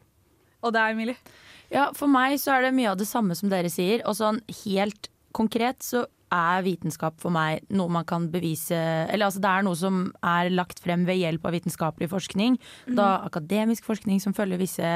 Og 0.63 0.73
det 0.75 0.81
er 0.83 0.93
Emilie. 0.93 1.17
Ja, 1.73 1.89
for 1.97 2.07
meg 2.09 2.37
så 2.39 2.53
er 2.59 2.63
det 2.69 2.75
mye 2.77 2.91
av 2.93 2.99
det 3.01 3.09
samme 3.09 3.35
som 3.35 3.49
dere 3.51 3.71
sier. 3.73 4.03
Og 4.07 4.15
sånn 4.19 4.41
helt 4.65 5.09
konkret 5.37 5.81
så 5.83 6.05
er 6.33 6.63
vitenskap 6.67 7.21
for 7.23 7.31
meg 7.31 7.63
noe 7.71 7.87
man 7.89 8.05
kan 8.05 8.25
bevise 8.33 8.75
Eller 8.75 9.29
altså 9.29 9.39
det 9.41 9.47
er 9.51 9.63
noe 9.63 9.77
som 9.79 10.13
er 10.27 10.49
lagt 10.51 10.81
frem 10.83 11.05
ved 11.07 11.21
hjelp 11.21 11.45
av 11.47 11.55
vitenskapelig 11.55 12.09
forskning. 12.11 12.59
Da 12.99 13.23
akademisk 13.25 13.85
forskning 13.87 14.19
som 14.21 14.35
følger 14.35 14.59
visse 14.59 14.91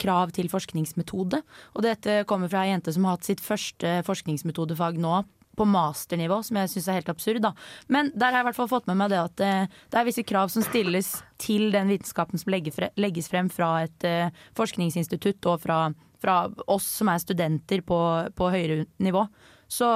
krav 0.00 0.32
til 0.36 0.50
forskningsmetode. 0.52 1.42
Og 1.76 1.84
dette 1.84 2.22
kommer 2.30 2.50
fra 2.50 2.64
ei 2.64 2.72
jente 2.72 2.94
som 2.94 3.06
har 3.06 3.18
hatt 3.18 3.28
sitt 3.28 3.42
første 3.44 4.00
forskningsmetodefag 4.06 4.98
nå. 5.00 5.20
På 5.58 5.66
masternivå, 5.68 6.38
som 6.46 6.56
jeg 6.56 6.70
syns 6.72 6.86
er 6.88 6.96
helt 7.00 7.10
absurd. 7.12 7.42
Da. 7.44 7.50
Men 7.92 8.08
der 8.14 8.30
har 8.30 8.38
jeg 8.38 8.44
i 8.44 8.48
hvert 8.48 8.58
fall 8.60 8.70
fått 8.70 8.86
med 8.88 8.96
meg 8.96 9.10
det 9.12 9.18
at 9.20 9.42
eh, 9.44 9.80
det 9.92 9.98
er 9.98 10.06
visse 10.06 10.24
krav 10.24 10.48
som 10.48 10.64
stilles 10.64 11.10
til 11.42 11.66
den 11.74 11.90
vitenskapen 11.90 12.40
som 12.40 12.54
legges 12.54 13.28
frem 13.28 13.50
fra 13.52 13.72
et 13.84 14.06
eh, 14.08 14.30
forskningsinstitutt 14.56 15.50
og 15.50 15.60
fra, 15.66 15.80
fra 16.22 16.36
oss 16.70 16.86
som 17.02 17.10
er 17.12 17.20
studenter 17.20 17.82
på, 17.84 17.98
på 18.38 18.52
høyere 18.54 18.86
nivå. 19.02 19.26
Så 19.68 19.90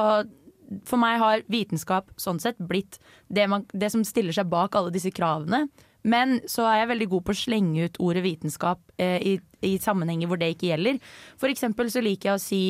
for 0.89 1.01
meg 1.01 1.21
har 1.23 1.45
vitenskap 1.51 2.13
sånn 2.21 2.41
sett 2.43 2.59
blitt 2.59 2.99
det, 3.29 3.47
man, 3.51 3.67
det 3.73 3.91
som 3.95 4.05
stiller 4.07 4.35
seg 4.37 4.51
bak 4.53 4.77
alle 4.77 4.93
disse 4.95 5.13
kravene. 5.15 5.65
Men 6.05 6.39
så 6.51 6.67
er 6.69 6.83
jeg 6.83 6.91
veldig 6.93 7.09
god 7.15 7.25
på 7.25 7.33
å 7.33 7.39
slenge 7.39 7.87
ut 7.89 8.01
ordet 8.05 8.25
vitenskap 8.27 8.81
eh, 9.01 9.17
i, 9.25 9.35
i 9.65 9.75
sammenhenger 9.83 10.29
hvor 10.31 10.39
det 10.41 10.53
ikke 10.55 10.71
gjelder. 10.75 11.01
For 11.41 11.49
eksempel 11.53 11.91
så 11.93 12.03
liker 12.05 12.33
jeg 12.33 12.39
å 12.39 12.43
si 12.45 12.63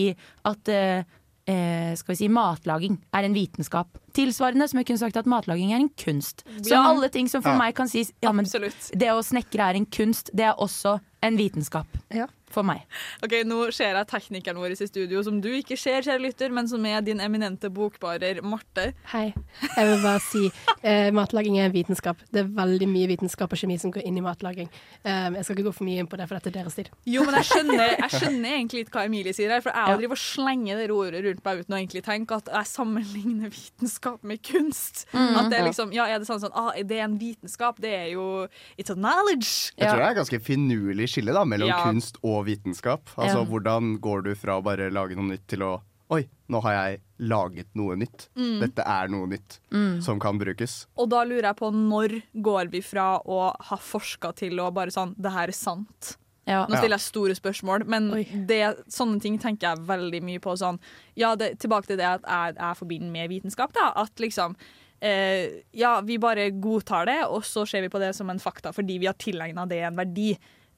at 0.48 0.68
eh, 0.72 1.04
eh, 1.46 1.92
skal 1.98 2.14
vi 2.14 2.20
si 2.22 2.28
matlaging 2.32 2.98
er 3.12 3.26
en 3.28 3.34
vitenskap. 3.36 3.98
Tilsvarende 4.16 4.68
som 4.70 4.78
jeg 4.80 4.86
kunne 4.88 5.02
sagt 5.02 5.18
at 5.20 5.26
matlaging 5.28 5.72
er 5.74 5.82
en 5.82 5.90
kunst. 6.00 6.44
Så 6.62 6.72
Ja. 6.72 6.84
alle 6.88 7.10
ting 7.12 7.28
som 7.28 7.42
for 7.42 7.50
Ja. 7.52 7.58
meg 7.58 7.74
kan 7.74 7.88
sies 7.88 8.12
ja, 8.22 8.32
men 8.32 8.46
Absolutt. 8.46 8.90
det 8.96 9.08
å 9.12 9.20
snekre 9.22 9.70
er 9.70 9.74
en 9.76 9.86
kunst, 9.86 10.30
det 10.34 10.46
er 10.46 10.54
også 10.56 11.00
en 11.22 11.36
vitenskap. 11.36 11.86
Ja. 12.14 12.26
For 12.54 12.62
meg. 12.66 12.84
Ok, 13.24 13.32
Nå 13.48 13.56
ser 13.74 13.96
jeg 13.98 14.06
teknikeren 14.10 14.60
vår 14.62 14.74
i 14.76 14.86
studio, 14.86 15.22
som 15.26 15.40
du 15.42 15.48
ikke 15.56 15.76
ser, 15.80 16.04
kjære 16.06 16.22
lytter, 16.22 16.52
men 16.54 16.68
som 16.70 16.84
er 16.86 17.00
din 17.02 17.18
eminente 17.24 17.66
bokbarer 17.74 18.38
Marte. 18.46 18.92
Hei. 19.10 19.32
Jeg 19.74 19.88
vil 19.90 20.02
bare 20.04 20.20
si 20.22 20.44
eh, 20.86 21.08
matlaging 21.14 21.58
er 21.58 21.66
en 21.68 21.74
vitenskap. 21.74 22.20
Det 22.30 22.44
er 22.44 22.50
veldig 22.54 22.86
mye 22.90 23.08
vitenskap 23.10 23.50
og 23.54 23.58
kjemi 23.58 23.78
som 23.82 23.90
går 23.94 24.04
inn 24.06 24.20
i 24.20 24.22
matlaging. 24.24 24.68
Um, 25.02 25.34
jeg 25.38 25.44
skal 25.48 25.56
ikke 25.58 25.66
gå 25.68 25.74
for 25.80 25.88
mye 25.88 26.04
inn 26.04 26.10
på 26.10 26.18
det, 26.20 26.28
for 26.30 26.38
dette 26.38 26.52
er 26.52 26.56
deres 26.60 26.78
tid. 26.78 26.90
Jo, 27.10 27.24
men 27.26 27.38
jeg 27.40 27.48
skjønner, 27.50 27.82
jeg 28.04 28.10
skjønner 28.20 28.54
egentlig 28.54 28.84
litt 28.84 28.92
hva 28.94 29.04
Emilie 29.08 29.34
sier 29.36 29.50
her. 29.56 29.64
For 29.64 29.74
jeg 29.74 29.90
Ja. 29.90 29.96
driver 29.98 30.14
og 30.18 30.22
slenger 30.22 30.78
det 30.78 30.86
ordet 30.94 31.24
rundt 31.26 31.44
meg 31.44 31.64
uten 31.64 31.74
å 31.74 31.80
egentlig 31.80 32.04
tenke 32.06 32.38
at 32.38 32.52
jeg 32.54 32.70
sammenligner 32.70 33.50
vitenskap 33.54 34.22
med 34.22 34.42
kunst. 34.46 35.04
Mm. 35.12 35.34
At 35.42 35.50
det 35.50 35.58
er 35.58 35.66
liksom, 35.68 35.92
ja, 35.96 36.06
er 36.06 36.22
det 36.22 36.28
sånn 36.30 36.40
sånn, 36.44 36.54
ah, 36.54 36.70
det 36.78 36.98
er 37.00 37.04
en 37.08 37.18
vitenskap, 37.18 37.80
det 37.82 37.92
er 37.98 38.08
jo 38.14 38.46
It's 38.78 38.90
a 38.90 38.94
knowledge. 38.94 39.72
Jeg 39.78 39.88
tror 39.90 39.98
det 39.98 40.06
er 40.06 40.14
et 40.14 40.20
ganske 40.22 40.40
finurlig 40.44 41.08
skille 41.10 41.32
da, 41.34 41.44
mellom 41.48 41.68
Ja. 41.68 41.82
kunst 41.84 42.18
og 42.22 42.43
vitenskap. 42.46 43.10
Altså 43.16 43.42
Ja. 43.42 43.48
Hvordan 43.48 43.98
går 44.00 44.24
du 44.24 44.34
fra 44.38 44.58
å 44.58 44.64
bare 44.64 44.90
lage 44.90 45.16
noe 45.16 45.34
nytt 45.34 45.46
til 45.48 45.66
å 45.66 45.74
Oi, 46.12 46.26
nå 46.52 46.60
har 46.60 46.74
jeg 46.74 46.98
laget 47.24 47.70
noe 47.74 47.94
nytt. 47.96 48.26
Mm. 48.36 48.58
Dette 48.60 48.84
er 48.84 49.08
noe 49.08 49.26
nytt 49.26 49.56
som 50.04 50.20
kan 50.20 50.36
brukes. 50.38 50.86
Og 51.00 51.08
da 51.08 51.22
lurer 51.24 51.48
jeg 51.48 51.56
på 51.56 51.70
når 51.72 52.18
går 52.44 52.68
vi 52.70 52.82
fra 52.84 53.06
å 53.24 53.38
ha 53.70 53.78
forska 53.80 54.34
til 54.36 54.60
å 54.60 54.68
bare 54.70 54.92
sånn 54.92 55.14
Det 55.16 55.32
her 55.32 55.48
er 55.48 55.56
sant. 55.56 56.18
Ja. 56.44 56.66
Nå 56.68 56.76
stiller 56.76 56.98
jeg 56.98 57.06
store 57.06 57.34
spørsmål, 57.38 57.86
men 57.88 58.10
det, 58.48 58.60
sånne 58.92 59.20
ting 59.24 59.38
tenker 59.40 59.70
jeg 59.70 59.86
veldig 59.88 60.20
mye 60.26 60.42
på. 60.44 60.52
Sånn, 60.60 60.78
ja, 61.16 61.32
det, 61.40 61.54
tilbake 61.62 61.88
til 61.88 62.00
det 62.00 62.08
at 62.10 62.26
jeg, 62.28 62.56
jeg 62.58 62.80
forbinder 62.82 63.14
med 63.14 63.30
vitenskap. 63.32 63.72
Da, 63.76 63.88
at 64.04 64.20
liksom 64.20 64.56
eh, 65.00 65.62
Ja, 65.72 65.96
vi 66.04 66.18
bare 66.20 66.50
godtar 66.52 67.08
det, 67.08 67.22
og 67.24 67.46
så 67.48 67.64
ser 67.68 67.86
vi 67.86 67.92
på 67.92 68.02
det 68.02 68.12
som 68.16 68.28
en 68.30 68.42
fakta 68.42 68.74
fordi 68.76 69.00
vi 69.00 69.08
har 69.08 69.16
tilegna 69.16 69.64
det 69.70 69.80
en 69.88 69.96
verdi. 69.96 70.34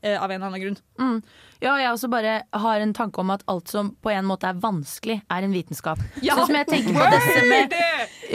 Eh, 0.07 0.15
Av 0.23 0.31
en 0.31 0.37
eller 0.39 0.47
annen 0.47 0.63
grunn. 0.63 0.77
Mm. 1.01 1.17
Ja, 1.65 1.73
jeg 1.81 1.89
også 1.91 2.11
bare 2.13 2.37
har 2.53 2.83
en 2.85 2.93
tanke 2.95 3.23
om 3.23 3.33
at 3.35 3.43
alt 3.51 3.73
som 3.73 3.91
på 4.05 4.13
en 4.13 4.27
måte 4.29 4.49
er 4.51 4.59
vanskelig, 4.61 5.19
er 5.33 5.47
en 5.47 5.55
vitenskap. 5.57 6.01
Ja. 6.23 6.37
Sånn 6.37 6.51
som 6.51 6.59
jeg 6.61 6.69
tenker 6.69 6.97
på 6.99 7.09
dette 7.17 7.45
med 7.49 7.77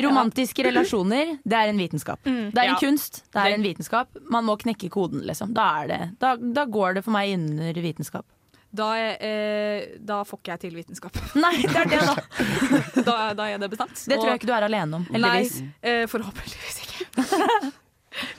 romantiske 0.05 0.65
relasjoner, 0.65 1.35
det 1.45 1.57
er 1.59 1.71
en 1.71 1.81
vitenskap. 1.81 2.19
Det 2.25 2.57
er 2.57 2.67
en 2.67 2.75
Ja. 2.75 2.79
kunst, 2.81 3.23
det 3.31 3.45
er 3.45 3.55
en 3.55 3.65
vitenskap. 3.65 4.21
Man 4.29 4.45
må 4.49 4.57
knekke 4.57 4.89
koden, 4.89 5.21
liksom. 5.27 5.53
Da, 5.53 5.69
er 5.83 5.87
det, 5.93 6.01
da, 6.19 6.35
da 6.35 6.65
går 6.65 6.95
det 6.99 7.03
for 7.05 7.11
meg 7.15 7.33
under 7.37 7.81
vitenskap. 7.81 8.25
Da, 8.73 8.87
eh, 9.19 9.97
da 9.99 10.21
får 10.23 10.39
ikke 10.39 10.53
jeg 10.53 10.59
til 10.63 10.75
vitenskap. 10.79 11.17
Nei, 11.43 11.57
det 11.61 11.75
er 11.75 11.89
det, 11.91 11.99
da. 12.07 12.15
da, 13.09 13.15
da 13.35 13.49
er 13.51 13.59
det 13.59 13.69
bestemt. 13.73 13.99
Det 14.07 14.15
tror 14.17 14.31
jeg 14.31 14.39
ikke 14.41 14.47
du 14.47 14.55
er 14.55 14.67
alene 14.69 15.01
om, 15.01 15.05
heldigvis. 15.11 15.57
Nei, 15.61 15.73
eh, 15.83 16.05
forhåpentligvis 16.07 16.81
ikke. 16.87 17.71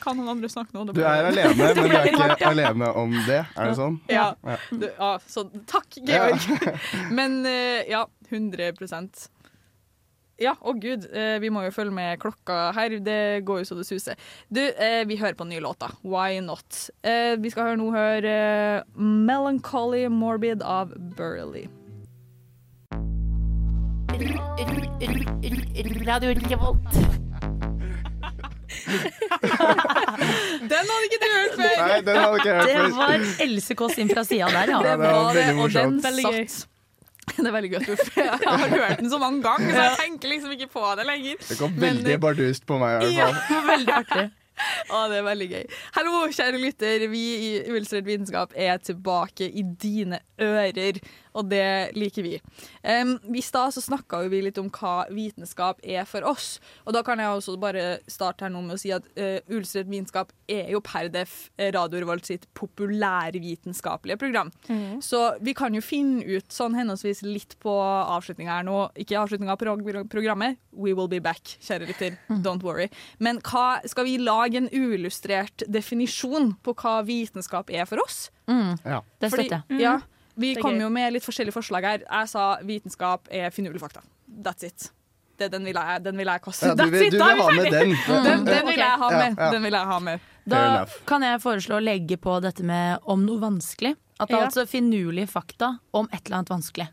kan 0.03 0.19
noen 0.19 0.35
andre 0.35 0.51
snakke 0.53 0.75
nå? 0.77 0.87
Du 0.93 1.01
er 1.03 1.29
alene, 1.31 1.53
men 1.57 1.77
du 1.77 1.97
er 1.97 2.35
ikke 2.35 2.51
alene 2.53 2.89
om 2.99 3.15
det. 3.27 3.43
Er 3.57 3.71
det 3.71 3.77
sånn? 3.79 4.01
Ja. 4.13 4.33
Ja. 4.45 4.59
Du, 4.71 4.89
ja 4.89 5.13
så 5.27 5.47
takk, 5.71 6.01
Georg. 6.07 6.49
Men 7.19 7.41
eh, 7.49 7.89
ja, 7.91 8.05
100% 8.31 9.29
Ja, 10.43 10.55
å 10.61 10.75
gud, 10.81 11.07
eh, 11.13 11.37
vi 11.43 11.51
må 11.55 11.63
jo 11.67 11.75
følge 11.75 11.95
med 11.95 12.21
klokka 12.23 12.73
her. 12.77 12.97
Det 13.05 13.45
går 13.47 13.63
jo 13.63 13.69
så 13.69 13.79
det 13.79 13.87
suser. 13.87 14.19
Du, 14.51 14.61
eh, 14.61 15.03
vi 15.09 15.21
hører 15.21 15.37
på 15.39 15.47
den 15.47 15.55
nye 15.55 15.65
låta. 15.65 15.93
Why 16.03 16.41
not? 16.45 16.89
Eh, 17.05 17.37
vi 17.41 17.53
skal 17.53 17.73
høre 17.73 17.81
nå 17.81 17.93
høre 17.95 18.35
'Melancholy 18.97 20.09
Morbid' 20.11 20.65
av 20.65 20.97
Burley. 21.17 21.69
Radio 26.07 26.35
Revolt. 26.49 27.32
Den 30.73 30.91
hadde 30.91 31.07
ikke 31.09 31.21
du 31.23 31.29
hørt 31.31 31.55
før! 31.59 31.79
Nei, 31.87 32.01
den 32.07 32.19
hadde 32.19 32.37
ikke 32.41 32.55
hørt 32.59 32.69
Det 32.69 32.91
var 32.99 33.25
Else 33.47 33.77
Kåss 33.79 33.97
inn 34.03 34.11
fra 34.13 34.25
sida 34.27 34.49
der, 34.53 34.73
ja. 34.75 34.83
Det 34.85 34.93
var 35.01 35.33
det, 35.37 35.47
veldig 35.47 35.63
og 35.63 35.73
den 35.77 35.89
morsomt. 36.21 36.61
Det 37.33 37.47
er 37.47 37.55
veldig 37.55 37.71
gøy. 37.71 37.85
at 37.87 37.89
Jeg 38.19 38.29
har 38.43 38.69
hørt 38.75 38.99
den 39.01 39.11
så 39.13 39.19
mange 39.23 39.43
ganger, 39.45 39.71
så 39.77 39.83
jeg 39.87 39.99
tenker 40.01 40.33
liksom 40.33 40.55
ikke 40.57 40.67
på 40.75 40.83
det 40.99 41.05
lenger. 41.07 41.37
Det 41.49 41.59
kom 41.61 41.71
Men- 41.77 41.85
veldig 42.03 42.17
bardust 42.21 42.67
på 42.69 42.79
meg. 42.83 43.05
i 43.07 43.13
Ja, 43.17 43.29
hvert 43.31 43.47
fall. 43.49 43.67
Veldig 43.71 43.95
artig. 44.01 44.25
Å, 44.93 44.99
det 45.11 45.17
er 45.17 45.25
veldig 45.27 45.47
gøy. 45.49 45.63
Hallo, 45.97 46.19
kjære 46.35 46.59
lytter. 46.61 47.07
Vi 47.11 47.23
i 47.47 47.53
Uillustrert 47.73 48.05
vitenskap 48.07 48.53
er 48.59 48.77
tilbake 48.85 49.47
i 49.49 49.63
dine 49.81 50.19
ører, 50.45 50.99
og 51.35 51.49
det 51.51 51.93
liker 51.97 52.23
vi. 52.27 52.35
Um, 52.85 53.15
I 53.35 53.41
stad 53.45 53.73
så 53.75 53.81
snakka 53.85 54.23
vi 54.33 54.43
litt 54.45 54.59
om 54.61 54.69
hva 54.71 55.07
vitenskap 55.13 55.81
er 55.83 56.05
for 56.09 56.25
oss. 56.29 56.59
Og 56.87 56.93
da 56.97 57.03
kan 57.07 57.19
jeg 57.23 57.29
også 57.33 57.57
bare 57.61 57.99
starte 58.11 58.45
her 58.47 58.53
nå 58.53 58.63
med 58.67 58.77
å 58.77 58.81
si 58.83 58.93
at 58.95 59.07
uh, 59.17 59.39
Uillustrert 59.49 59.89
vitenskap 59.91 60.33
er 60.53 60.71
jo 60.75 60.81
per 60.85 61.09
def 61.13 61.51
Radio 61.59 62.03
Revolt 62.03 62.27
sitt 62.29 62.47
populærvitenskapelige 62.59 64.17
program. 64.21 64.51
Så 65.01 65.23
vi 65.41 65.55
kan 65.57 65.75
jo 65.75 65.81
finne 65.85 66.23
ut 66.37 66.53
sånn 66.53 66.75
henholdsvis 66.77 67.23
litt 67.27 67.57
på 67.63 67.73
avslutninga 67.83 68.59
her 68.61 68.67
nå. 68.67 68.79
Ikke 69.01 69.19
avslutninga 69.21 69.55
av 69.57 69.61
prog 69.63 69.83
programmet. 70.13 70.59
We 70.73 70.93
will 70.97 71.09
be 71.09 71.21
back, 71.21 71.57
kjære 71.63 71.89
lytter. 71.91 72.17
Don't 72.45 72.65
worry. 72.65 72.89
Men 73.21 73.41
hva, 73.45 73.81
skal 73.89 74.07
vi 74.09 74.19
lage 74.21 74.61
en 74.61 74.71
uillustrert 74.73 75.65
definisjon 75.69 76.55
på 76.65 76.75
hva 76.81 77.01
vitenskap 77.07 77.71
er 77.73 77.89
for 77.89 78.03
oss? 78.05 78.31
Mm, 78.51 78.79
Ja. 78.85 79.03
det 79.21 79.31
støtter 79.33 79.63
jeg. 79.69 79.81
Ja, 79.81 79.99
vi 80.35 80.55
kom 80.57 80.81
jo 80.81 80.89
med 80.93 81.13
litt 81.15 81.25
forskjellige 81.27 81.55
forslag 81.55 81.87
her. 81.87 82.05
Jeg 82.07 82.33
sa 82.33 82.49
vitenskap 82.67 83.29
er 83.31 83.53
finurlige 83.55 83.83
fakta. 83.83 84.03
That's 84.43 84.67
it. 84.67 84.91
Det, 85.39 85.49
den, 85.53 85.65
vil 85.65 85.77
jeg, 85.77 86.03
den 86.05 86.19
vil 86.21 86.29
jeg 86.29 86.43
kaste. 86.45 86.71
Ja, 86.71 86.77
du 86.77 86.83
That's 86.85 86.93
vil, 86.93 87.07
it, 87.07 87.15
du 87.15 87.19
da 87.19 87.31
er 87.33 87.37
vil 87.37 87.43
vi 87.43 87.49
ha 87.49 87.57
med 87.57 87.73
den. 87.73 87.95
Den, 88.09 88.45
den 88.47 88.67
vil 88.69 88.81
jeg 88.83 89.01
ha 89.03 89.11
med. 89.11 89.43
Den 89.43 89.67
vil 89.67 89.77
jeg 89.79 89.91
ha 89.93 89.99
med. 90.07 90.31
Da 90.53 90.63
kan 91.09 91.27
jeg 91.27 91.43
foreslå 91.43 91.79
å 91.79 91.83
legge 91.83 92.19
på 92.21 92.39
dette 92.45 92.67
med 92.67 93.05
om 93.11 93.23
noe 93.27 93.43
vanskelig. 93.43 93.95
At 94.21 94.31
det 94.31 94.39
er 94.39 94.47
altså 94.47 94.67
finurlige 94.71 95.27
fakta 95.31 95.77
om 95.97 96.09
et 96.13 96.21
eller 96.27 96.43
annet 96.43 96.53
vanskelig. 96.53 96.89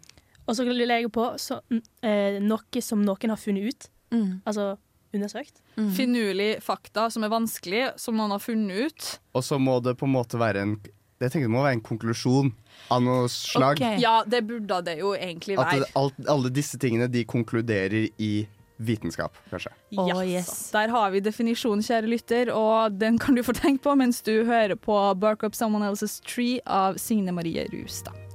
Og 0.49 0.55
så 0.57 0.65
kan 0.65 0.79
du 0.79 0.85
legge 0.87 1.11
på 1.13 1.25
så, 1.37 1.59
mm, 1.69 1.81
eh, 2.01 2.37
noe 2.41 2.81
som 2.81 3.03
noen 3.05 3.35
har 3.35 3.37
funnet 3.37 3.69
ut. 3.69 3.89
Mm. 4.15 4.39
Altså 4.49 4.71
undersøkt. 5.13 5.61
Finurlig 5.95 6.59
fakta 6.61 7.07
som 7.09 7.25
er 7.25 7.31
vanskelig, 7.33 7.83
som 8.01 8.17
noen 8.17 8.33
har 8.35 8.41
funnet 8.41 8.89
ut. 8.89 9.09
Og 9.37 9.45
så 9.45 9.59
må 9.61 9.79
det 9.85 9.95
på 9.99 10.09
en 10.09 10.15
måte 10.15 10.39
være 10.41 10.65
en 10.65 10.75
Jeg 11.19 11.33
tenker 11.33 11.49
det 11.49 11.51
må 11.51 11.65
være 11.65 11.75
en 11.75 11.83
konklusjon 11.83 12.53
av 12.93 13.01
noe 13.03 13.25
slag. 13.31 13.81
Ja, 13.99 14.21
det 14.23 14.39
burde 14.47 14.79
det 14.87 14.99
jo 15.01 15.11
egentlig 15.17 15.57
være. 15.59 15.83
At 15.83 15.99
alt, 15.99 16.21
alle 16.31 16.51
disse 16.55 16.79
tingene 16.79 17.09
de 17.11 17.25
konkluderer 17.27 18.07
i 18.15 18.31
vitenskap, 18.79 19.35
kanskje. 19.51 19.73
Yes. 19.91 20.71
Der 20.71 20.87
har 20.93 21.11
vi 21.11 21.19
definisjonen, 21.19 21.83
kjære 21.83 22.07
lytter, 22.07 22.53
og 22.55 22.95
den 23.01 23.19
kan 23.19 23.35
du 23.35 23.43
få 23.43 23.51
tenke 23.57 23.83
på 23.83 23.97
mens 23.99 24.23
du 24.23 24.45
hører 24.47 24.79
på 24.79 24.95
'Bark 25.19 25.43
Up 25.43 25.55
Someone 25.55 25.91
Else's 25.91 26.21
Tree' 26.23 26.63
av 26.65 26.95
Signe 26.95 27.35
Marie 27.35 27.67
Rustad. 27.73 28.28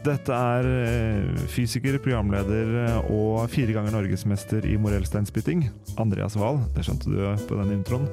Dette 0.00 0.32
er 0.32 0.64
eh, 0.64 1.40
fysiker, 1.52 1.98
programleder 2.00 2.70
eh, 2.86 3.10
og 3.12 3.50
fire 3.52 3.74
ganger 3.76 3.92
norgesmester 3.92 4.64
i 4.64 4.78
morellsteinspytting, 4.80 5.66
Andreas 6.00 6.38
Wahl. 6.40 6.62
Det 6.72 6.86
skjønte 6.86 7.10
du 7.12 7.18
på 7.44 7.58
den 7.58 7.74
introen. 7.74 8.06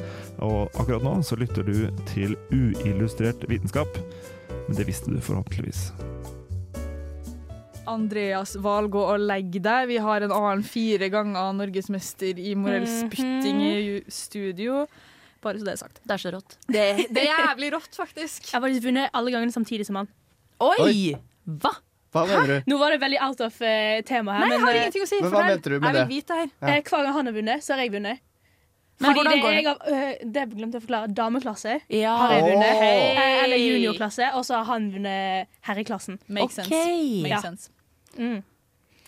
Og 0.44 0.68
akkurat 0.76 1.06
nå 1.06 1.14
så 1.24 1.38
lytter 1.40 1.64
du 1.64 1.88
til 2.10 2.36
uillustrert 2.52 3.46
vitenskap. 3.48 4.02
Men 4.68 4.76
det 4.76 4.88
visste 4.90 5.14
du 5.14 5.22
forhåpentligvis. 5.24 5.94
Andreas 7.88 8.58
Wahl, 8.60 8.90
gå 8.92 9.06
og 9.08 9.24
legg 9.24 9.56
deg. 9.56 9.88
Vi 9.88 10.02
har 10.04 10.28
en 10.28 10.36
annen 10.36 10.66
fire 10.68 11.08
ganger 11.14 11.56
norgesmester 11.56 12.36
i 12.36 12.52
morellspytting 12.60 13.64
i 13.64 13.80
studio. 14.12 14.84
Bare 15.40 15.62
så 15.62 15.70
det 15.70 15.78
er 15.78 15.82
sagt. 15.86 16.04
Det 16.04 16.18
er 16.18 16.26
så 16.26 16.36
rått. 16.36 16.60
Det, 16.68 16.86
det 17.16 17.24
er 17.24 17.32
jævlig 17.32 17.72
rått, 17.78 17.96
faktisk. 17.96 18.52
Jeg 18.52 18.58
har 18.58 18.68
faktisk 18.68 18.90
vunnet 18.90 19.16
alle 19.16 19.32
gangene 19.32 19.56
samtidig 19.56 19.88
som 19.88 20.02
han. 20.02 20.12
Oi! 20.60 20.78
Oi! 20.84 21.02
Hva? 21.48 21.72
Hva 22.14 22.24
mener 22.28 22.48
du? 22.48 22.72
Nå 22.72 22.78
var 22.80 22.92
det 22.92 23.00
veldig 23.02 23.20
out 23.24 23.42
of 23.42 23.58
uh, 23.62 24.02
tema 24.08 24.38
her. 24.38 24.46
Nei, 24.48 24.52
jeg 24.56 24.62
har 24.64 24.70
eh, 24.74 24.80
ingenting 24.82 25.04
å 25.04 25.10
si. 25.10 25.20
Men 25.22 25.32
hva 25.34 25.44
mente 25.48 25.70
du 25.70 25.76
med 25.80 25.88
Jeg 25.88 25.94
vil 25.94 26.02
det? 26.02 26.08
vite 26.16 26.38
her. 26.42 26.50
Ja. 26.62 26.68
eh, 26.76 26.82
hver 26.88 27.04
gang 27.08 27.14
han 27.20 27.26
har 27.32 27.34
vunnet, 27.38 27.64
så 27.64 27.74
har 27.76 27.84
jeg 27.84 27.92
vunnet. 27.98 28.20
Men 29.00 29.14
Fordi 29.14 29.30
det, 29.30 29.42
går 29.44 29.52
det? 29.52 29.58
jeg 29.58 29.66
har, 29.68 29.78
øh, 29.94 30.32
det 30.34 30.44
glemte 30.56 30.74
jeg 30.80 30.82
å 30.82 30.86
forklare. 30.88 31.08
Dameklasse 31.14 31.74
Ja. 31.94 32.16
har 32.18 32.32
jeg 32.34 32.44
vunnet. 32.48 32.72
Åh. 32.74 32.84
Eh, 32.84 33.44
Eller 33.44 33.58
juniorklasse. 33.62 34.32
Og 34.34 34.46
så 34.48 34.56
har 34.58 34.66
han 34.72 34.88
vunnet 34.92 35.48
herreklassen. 35.68 36.18
Makes 36.28 36.58
okay. 36.60 36.72
sense. 36.72 37.22
Make 37.22 37.30
Ja. 37.36 37.42
sense. 37.42 37.70
Mm. 38.18 38.44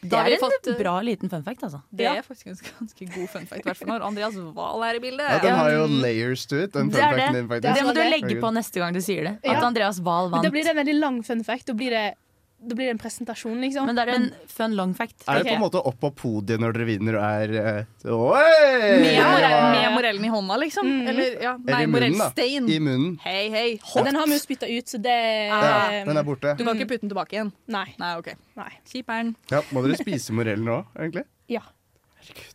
Det 0.02 0.14
har 0.16 0.26
er 0.28 0.30
vi 0.30 0.36
en 0.36 0.40
fått, 0.40 0.78
bra 0.80 0.94
liten 1.04 1.28
fun 1.30 1.42
fact, 1.44 1.64
altså. 1.64 1.82
Det 1.92 2.06
er 2.08 2.22
faktisk 2.24 2.48
en 2.48 2.56
ganske, 2.80 3.06
god 3.16 3.28
fun 3.34 3.46
fact, 3.50 3.60
i 3.60 3.68
hvert 3.68 3.76
fall 3.82 3.90
når 3.90 4.06
Andreas 4.08 4.36
Wahl 4.56 4.84
er 4.88 4.96
i 4.96 5.00
bildet. 5.04 5.26
Ja, 5.28 5.40
den 5.44 5.56
har 5.60 5.72
jo 5.74 5.88
layers 5.88 6.46
to 6.46 6.56
it, 6.56 6.72
den 6.72 6.88
Det 6.94 7.02
er 7.04 7.18
det. 7.18 7.26
din, 7.34 7.50
det. 7.50 7.84
må 7.84 7.94
du 7.94 8.00
legge 8.00 8.38
på 8.40 8.54
neste 8.56 8.80
gang 8.80 8.94
du 8.96 9.02
sier 9.02 9.24
det. 9.28 9.34
At 9.44 9.58
Ja. 9.58 9.66
Andreas 9.68 10.00
Wahl 10.00 10.30
Men 10.30 10.38
vant. 10.38 10.44
da 10.46 10.50
blir 10.52 10.64
det 10.64 10.70
en 10.72 10.78
veldig 10.86 11.00
lang 11.02 11.22
fun 11.26 11.44
fact. 11.44 11.66
Da 11.66 11.74
blir 11.74 11.90
det, 11.90 12.16
da 12.62 12.76
blir 12.76 12.90
en 12.92 12.98
presentasjon, 13.00 13.56
liksom. 13.64 13.86
Men 13.88 13.96
det 13.96 14.04
er 14.04 14.12
en 14.16 14.26
fun 14.52 14.74
long 14.76 14.92
fact. 14.98 15.24
Er 15.28 15.40
det 15.40 15.48
på 15.48 15.56
en 15.56 15.62
måte 15.64 15.80
opp 15.80 15.96
på 16.02 16.10
podiet 16.12 16.60
når 16.60 16.74
dere 16.76 16.88
vinner 16.90 17.16
og 17.20 17.24
er 17.24 17.54
eh, 17.56 17.80
Med, 18.04 19.72
med 19.72 19.94
morellen 19.96 20.26
i 20.26 20.32
hånda, 20.34 20.58
liksom? 20.60 20.90
Mm. 20.90 21.08
Eller, 21.08 21.38
ja, 21.44 21.54
Eller 21.56 21.74
nei, 21.78 21.82
i 21.84 21.88
munnen, 21.88 22.18
da. 22.18 22.28
morellstein. 22.28 22.70
I 22.70 22.80
munnen. 22.84 23.18
Hei, 23.24 23.50
hei. 23.54 23.66
Hot. 23.94 24.04
den 24.06 24.20
har 24.20 24.28
vi 24.28 24.36
jo 24.38 24.44
spytta 24.44 24.68
ut, 24.70 24.92
så 24.92 25.00
det 25.02 25.18
Ah, 25.50 25.66
Ja, 25.70 26.06
den 26.06 26.18
er 26.20 26.28
borte. 26.28 26.56
Du 26.60 26.66
kan 26.66 26.76
ikke 26.76 26.90
putte 26.94 27.06
den 27.08 27.14
tilbake 27.16 27.38
igjen? 27.38 27.52
Nei. 27.72 27.88
Nei, 28.02 28.14
OK. 28.20 28.34
Nei. 28.60 28.72
Kjiperen. 28.92 29.36
Ja, 29.52 29.64
må 29.72 29.86
dere 29.86 30.00
spise 30.00 30.36
morellen 30.36 30.68
nå, 30.68 30.82
egentlig? 31.00 31.26
Ja. 31.50 31.64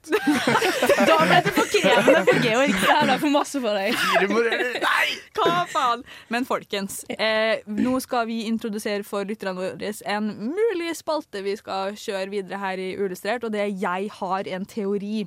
Da 1.09 1.19
ble 1.25 1.39
det 1.45 1.53
for 1.57 1.69
krevende 1.73 2.23
for 2.29 2.41
Georg. 2.45 2.75
Det 2.75 2.99
ble 3.09 3.19
for 3.23 3.35
masse 3.35 3.61
for 3.61 3.79
deg. 3.79 3.99
Fire 4.01 4.31
moreller! 4.31 5.15
Hva 5.35 5.65
faen? 5.71 6.05
Men 6.33 6.49
folkens, 6.49 7.03
eh, 7.11 7.65
nå 7.67 7.97
skal 8.05 8.29
vi 8.31 8.45
introdusere 8.49 9.05
for 9.07 9.27
lytterne 9.29 9.57
våre 9.59 9.93
en 10.15 10.31
mulig 10.55 10.93
spalte 10.99 11.43
vi 11.45 11.57
skal 11.59 11.97
kjøre 11.99 12.31
videre 12.33 12.61
her 12.63 12.81
i 12.81 12.93
Uillustrert, 12.99 13.45
og 13.45 13.55
det 13.55 13.65
er 13.65 13.73
Jeg 13.85 14.11
har 14.21 14.51
en 14.57 14.67
teori. 14.69 15.25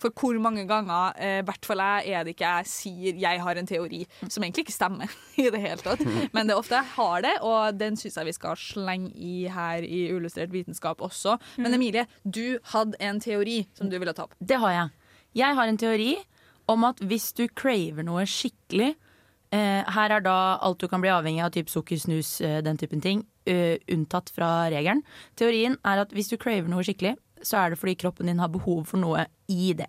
For 0.00 0.12
hvor 0.16 0.38
mange 0.40 0.66
ganger, 0.68 1.14
i 1.16 1.28
eh, 1.38 1.42
hvert 1.46 1.66
fall 1.66 1.82
jeg, 1.82 2.14
er 2.14 2.24
det 2.24 2.34
ikke 2.34 2.48
jeg 2.48 2.66
sier 2.68 3.18
'jeg 3.20 3.40
har 3.40 3.56
en 3.56 3.66
teori', 3.66 4.06
som 4.28 4.42
egentlig 4.42 4.66
ikke 4.66 4.72
stemmer 4.76 5.08
i 5.36 5.48
det 5.50 5.60
hele 5.60 5.76
tatt. 5.76 6.00
Men 6.32 6.46
det 6.46 6.54
er 6.54 6.58
ofte 6.58 6.74
jeg 6.74 6.88
har 6.96 7.20
det, 7.20 7.34
og 7.40 7.80
den 7.80 7.96
syns 7.96 8.16
jeg 8.16 8.26
vi 8.26 8.32
skal 8.32 8.56
slenge 8.56 9.10
i 9.14 9.46
her 9.48 9.84
i 9.84 10.12
Uillustrert 10.12 10.52
vitenskap 10.52 11.00
også. 11.00 11.38
Men 11.56 11.74
Emilie, 11.74 12.06
du 12.24 12.58
hadde 12.72 12.96
en 13.00 13.20
teori 13.20 13.66
som 13.74 13.89
du 13.90 13.98
ville 14.00 14.14
ta 14.16 14.26
opp. 14.26 14.36
Det 14.38 14.58
har 14.62 14.76
jeg. 14.76 15.14
Jeg 15.40 15.56
har 15.58 15.70
en 15.70 15.80
teori 15.80 16.10
om 16.70 16.86
at 16.88 17.00
hvis 17.02 17.30
du 17.38 17.46
craver 17.48 18.06
noe 18.06 18.24
skikkelig 18.28 18.92
eh, 19.54 19.82
Her 19.94 20.16
er 20.16 20.24
da 20.24 20.36
alt 20.62 20.82
du 20.82 20.88
kan 20.90 21.02
bli 21.02 21.10
avhengig 21.12 21.42
av, 21.44 21.52
typ 21.54 21.70
sukker, 21.70 21.98
snus, 21.98 22.38
eh, 22.46 22.60
den 22.66 22.78
typen 22.78 23.02
ting, 23.02 23.24
uh, 23.50 23.76
unntatt 23.90 24.30
fra 24.34 24.68
regelen. 24.70 25.02
Teorien 25.38 25.78
er 25.86 26.04
at 26.04 26.14
hvis 26.14 26.30
du 26.30 26.36
craver 26.38 26.70
noe 26.70 26.84
skikkelig, 26.86 27.16
så 27.42 27.62
er 27.62 27.72
det 27.72 27.80
fordi 27.80 27.96
kroppen 27.98 28.30
din 28.30 28.42
har 28.42 28.52
behov 28.52 28.84
for 28.90 29.00
noe 29.02 29.24
i 29.50 29.72
det. 29.76 29.88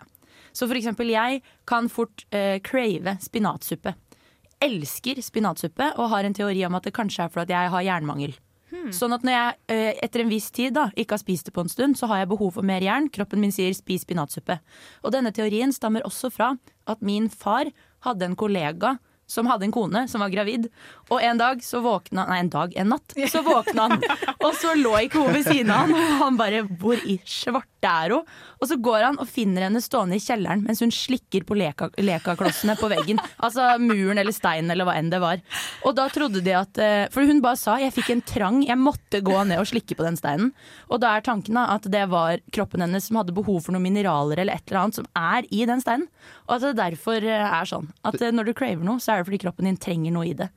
Så 0.52 0.68
for 0.68 0.78
eksempel 0.80 1.12
jeg 1.12 1.42
kan 1.70 1.90
fort 1.92 2.26
eh, 2.36 2.60
crave 2.64 3.18
spinatsuppe. 3.24 3.94
Elsker 4.62 5.22
spinatsuppe 5.24 5.94
og 5.98 6.12
har 6.14 6.28
en 6.28 6.36
teori 6.38 6.64
om 6.68 6.76
at 6.78 6.88
det 6.88 6.96
kanskje 6.96 7.26
er 7.26 7.34
fordi 7.34 7.56
jeg 7.56 7.74
har 7.74 7.88
jernmangel. 7.88 8.36
Sånn 8.96 9.14
at 9.16 9.26
når 9.28 9.36
jeg 9.36 9.56
eh, 9.76 10.00
etter 10.06 10.24
en 10.24 10.32
viss 10.32 10.50
tid 10.56 10.76
da, 10.78 10.88
ikke 10.96 11.18
har 11.18 11.22
spist 11.22 11.50
det 11.50 11.54
på 11.56 11.64
en 11.66 11.72
stund, 11.72 11.98
så 12.00 12.08
har 12.12 12.22
jeg 12.22 12.32
behov 12.32 12.54
for 12.56 12.68
mer 12.68 12.84
jern. 12.84 13.10
Kroppen 13.12 13.42
min 13.44 13.52
sier 13.52 13.74
'spis 13.76 14.06
spinatsuppe'. 14.06 14.60
Og 15.04 15.12
denne 15.12 15.34
teorien 15.36 15.74
stammer 15.76 16.06
også 16.08 16.32
fra 16.32 16.54
at 16.88 17.02
min 17.02 17.30
far 17.30 17.72
hadde 18.08 18.26
en 18.26 18.36
kollega 18.36 18.98
som 19.32 19.48
hadde 19.48 19.67
en 19.67 19.74
kone 19.76 20.06
som 20.12 20.24
var 20.24 20.32
gravid. 20.34 20.67
Og 21.12 21.24
en 21.24 21.39
dag 21.39 21.63
så 21.63 21.82
våkna 21.84 22.28
Nei, 22.32 22.39
en 22.44 22.52
dag, 22.52 22.74
en 22.78 22.91
natt, 22.94 23.15
så 23.32 23.41
våkna 23.48 23.88
han. 23.89 24.04
Og 24.41 24.56
så 24.60 24.76
lå 24.78 24.94
ikke 25.06 25.24
hun 25.24 25.36
ved 25.36 25.48
siden 25.48 25.72
av 25.74 25.88
han, 25.88 25.96
og 25.96 26.17
han 26.26 26.39
bare 26.39 26.63
'Hvor 26.67 27.00
i 27.08 27.17
svarte 27.26 27.88
er 27.88 28.15
hun?' 28.15 28.28
Og 28.62 28.70
så 28.70 28.78
går 28.78 29.04
han 29.08 29.17
og 29.17 29.30
finner 29.30 29.65
henne 29.65 29.82
stående 29.82 30.20
i 30.20 30.22
kjelleren 30.22 30.62
mens 30.62 30.84
hun 30.84 30.91
slikker 30.94 31.46
på 31.48 31.58
leka, 31.58 31.89
lekaklossene 31.98 32.76
på 32.78 32.89
veggen. 32.91 33.17
Altså 33.41 33.65
muren 33.82 34.22
eller 34.22 34.36
steinen 34.36 34.70
eller 34.70 34.86
hva 34.86 34.98
enn 35.00 35.10
det 35.10 35.22
var. 35.24 35.41
Og 35.88 35.96
da 35.98 36.06
trodde 36.13 36.44
de 36.46 36.54
at 36.54 36.78
eh, 36.78 37.08
For 37.12 37.26
hun 37.26 37.41
bare 37.41 37.58
sa 37.58 37.80
'jeg 37.80 37.96
fikk 37.96 38.10
en 38.12 38.22
trang, 38.22 38.62
jeg 38.67 38.78
måtte 38.78 39.24
gå 39.24 39.38
ned 39.48 39.60
og 39.60 39.67
slikke 39.72 39.98
på 39.98 40.06
den 40.06 40.20
steinen'. 40.20 40.52
Og 40.91 41.02
da 41.02 41.15
er 41.15 41.26
tanken 41.26 41.58
at 41.58 41.89
det 41.89 42.06
var 42.10 42.38
kroppen 42.52 42.82
hennes 42.82 43.04
som 43.04 43.17
hadde 43.17 43.34
behov 43.34 43.63
for 43.65 43.74
noen 43.74 43.88
mineraler 43.88 44.39
eller 44.39 44.54
et 44.54 44.67
eller 44.67 44.84
annet 44.84 45.00
som 45.00 45.08
er 45.15 45.48
i 45.50 45.65
den 45.65 45.82
steinen. 45.82 46.08
Og 46.48 46.56
at 46.56 46.62
det 46.62 46.78
derfor 46.78 47.17
eh, 47.24 47.48
er 47.60 47.65
sånn 47.65 47.89
at 48.06 48.20
når 48.20 48.52
du 48.52 48.54
craver 48.54 48.86
noe, 48.86 49.02
så 49.02 49.15
er 49.15 49.21
det 49.22 49.30
fordi 49.30 49.42
kroppen 49.46 49.70
din 49.70 49.80
trenger 49.82 50.14
noe 50.16 50.28
i 50.30 50.36
det. 50.38 50.50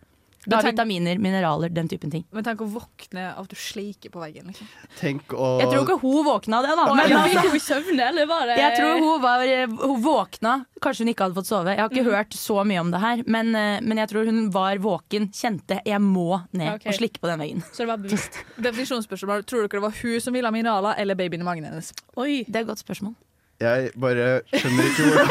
Da 0.44 0.60
tenk- 0.60 0.74
vitaminer, 0.74 1.18
mineraler, 1.18 1.68
den 1.72 1.88
typen 1.88 2.10
ting. 2.10 2.24
Men 2.30 2.44
tenk 2.44 2.60
å 2.60 2.66
våkne 2.68 3.30
av 3.32 3.44
at 3.46 3.52
du 3.52 3.56
sleiker 3.56 4.12
på 4.12 4.20
veggen. 4.20 4.50
Liksom. 4.50 4.68
Tenk 4.98 5.32
å 5.32 5.60
Jeg 5.62 5.70
tror 5.70 5.84
ikke 5.86 6.00
hun 6.02 6.24
våkna 6.26 6.58
av 6.58 6.66
det, 6.66 6.74
da. 6.76 6.84
Men 6.94 7.08
Men 7.08 7.16
altså, 7.18 7.60
søvne, 7.64 8.08
eller 8.08 8.26
var 8.26 8.46
det 8.46 8.58
jeg 8.58 8.76
tror 8.76 9.00
hun, 9.00 9.22
var, 9.22 9.44
hun 9.86 10.02
våkna. 10.04 10.66
Kanskje 10.84 11.04
hun 11.04 11.12
ikke 11.14 11.24
hadde 11.24 11.38
fått 11.40 11.48
sove. 11.48 11.72
Jeg 11.72 11.80
har 11.80 11.88
ikke 11.88 12.10
hørt 12.10 12.36
så 12.36 12.60
mye 12.64 12.80
om 12.80 12.90
det 12.92 13.00
her. 13.00 13.24
Men, 13.26 13.54
eh, 13.54 13.80
men 13.80 13.96
jeg 13.98 14.08
tror 14.12 14.28
hun 14.28 14.50
var 14.52 14.76
våken, 14.76 15.30
kjente 15.32 15.80
jeg 15.84 16.00
må 16.00 16.42
ned 16.52 16.74
okay. 16.76 16.92
og 16.92 17.00
slikke 17.00 17.20
på 17.20 17.30
den 17.30 17.40
veggen. 17.40 17.64
Så 17.72 17.84
det 17.84 17.92
var 17.94 18.04
bevisst. 18.04 18.44
Definisjonsspørsmål. 18.68 19.44
Tror 19.48 19.64
dere 19.64 19.80
det 19.80 19.86
var 19.88 19.96
hun 20.02 20.20
som 20.20 20.36
ville 20.36 20.46
ha 20.46 20.52
mineraler, 20.52 21.00
eller 21.00 21.16
babyen 21.16 21.40
i 21.40 21.44
magen 21.48 21.64
hennes? 21.64 21.94
Oi. 22.16 22.44
Det 22.44 22.60
er 22.60 22.66
et 22.66 22.68
godt 22.68 22.84
spørsmål. 22.84 23.16
Jeg 23.62 23.92
bare 23.96 24.42
skjønner 24.50 24.88
ikke 24.90 25.04
hvordan 25.08 25.28